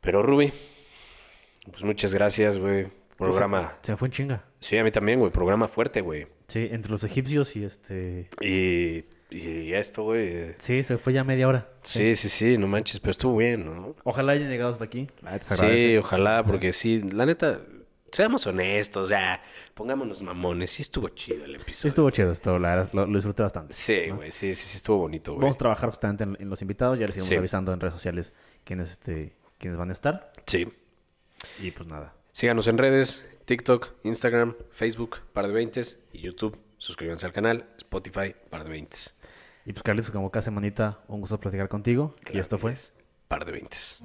Pero 0.00 0.22
Ruby, 0.22 0.52
pues 1.70 1.82
muchas 1.84 2.14
gracias, 2.14 2.58
güey. 2.58 2.88
Programa, 3.16 3.78
Se 3.82 3.92
me 3.92 3.96
fue 3.98 4.08
en 4.08 4.12
chinga. 4.12 4.44
sí, 4.60 4.76
a 4.76 4.84
mí 4.84 4.90
también, 4.90 5.18
güey, 5.18 5.32
programa 5.32 5.68
fuerte, 5.68 6.02
güey. 6.02 6.26
Sí, 6.48 6.68
entre 6.70 6.92
los 6.92 7.02
egipcios 7.02 7.56
y 7.56 7.64
este... 7.64 8.28
Y, 8.42 9.04
y 9.34 9.72
esto, 9.72 10.02
güey. 10.04 10.54
Sí, 10.58 10.82
se 10.82 10.98
fue 10.98 11.14
ya 11.14 11.24
media 11.24 11.48
hora. 11.48 11.66
Sí, 11.82 12.14
sí, 12.14 12.28
sí, 12.28 12.58
no 12.58 12.66
manches, 12.68 13.00
pero 13.00 13.12
estuvo 13.12 13.36
bien, 13.38 13.64
¿no? 13.64 13.96
Ojalá 14.04 14.32
hayan 14.32 14.50
llegado 14.50 14.72
hasta 14.72 14.84
aquí. 14.84 15.06
Se 15.40 15.54
Sí, 15.54 15.96
ojalá, 15.96 16.44
porque 16.44 16.72
sí, 16.74 17.00
la 17.10 17.24
neta, 17.24 17.62
seamos 18.12 18.46
honestos, 18.46 19.08
ya, 19.08 19.42
pongámonos 19.74 20.22
mamones, 20.22 20.70
sí 20.70 20.82
estuvo 20.82 21.08
chido 21.08 21.44
el 21.46 21.56
Sí, 21.56 21.62
episodio. 21.62 21.88
estuvo 21.88 22.10
chido 22.10 22.32
esto, 22.32 22.58
la 22.58 22.76
verdad, 22.76 22.90
lo, 22.92 23.06
lo 23.06 23.14
disfruté 23.14 23.42
bastante. 23.42 23.72
Sí, 23.72 24.10
güey, 24.10 24.30
sí, 24.30 24.54
sí, 24.54 24.68
sí, 24.68 24.76
estuvo 24.76 24.98
bonito, 24.98 25.32
güey. 25.32 25.40
Vamos 25.40 25.56
a 25.56 25.58
trabajar 25.58 25.88
justamente 25.88 26.22
en, 26.24 26.36
en 26.38 26.50
los 26.50 26.60
invitados, 26.60 26.98
ya 26.98 27.06
les 27.06 27.16
iremos 27.16 27.28
Sí. 27.28 27.34
avisando 27.36 27.72
en 27.72 27.80
redes 27.80 27.94
sociales 27.94 28.34
quiénes, 28.62 28.90
este, 28.92 29.32
quiénes 29.58 29.78
van 29.78 29.88
a 29.88 29.92
estar. 29.94 30.30
Sí. 30.46 30.68
Y 31.58 31.70
pues 31.70 31.88
nada. 31.88 32.14
Síganos 32.32 32.66
en 32.68 32.78
redes, 32.78 33.24
TikTok, 33.46 33.94
Instagram, 34.04 34.54
Facebook, 34.72 35.18
Par 35.32 35.46
de 35.46 35.52
Veintes 35.52 35.98
y 36.12 36.20
YouTube. 36.20 36.58
Suscríbanse 36.78 37.26
al 37.26 37.32
canal, 37.32 37.66
Spotify, 37.78 38.34
Par 38.50 38.64
de 38.64 38.70
Veintes. 38.70 39.16
Y 39.64 39.72
pues 39.72 39.82
Carlitos, 39.82 40.10
como 40.10 40.30
cada 40.30 40.42
semanita, 40.42 41.00
un 41.08 41.20
gusto 41.20 41.40
platicar 41.40 41.68
contigo. 41.68 42.14
y 42.32 42.38
esto 42.38 42.58
fue 42.58 42.72
es 42.72 42.92
Par 43.28 43.44
de 43.44 43.52
Veintes. 43.52 44.00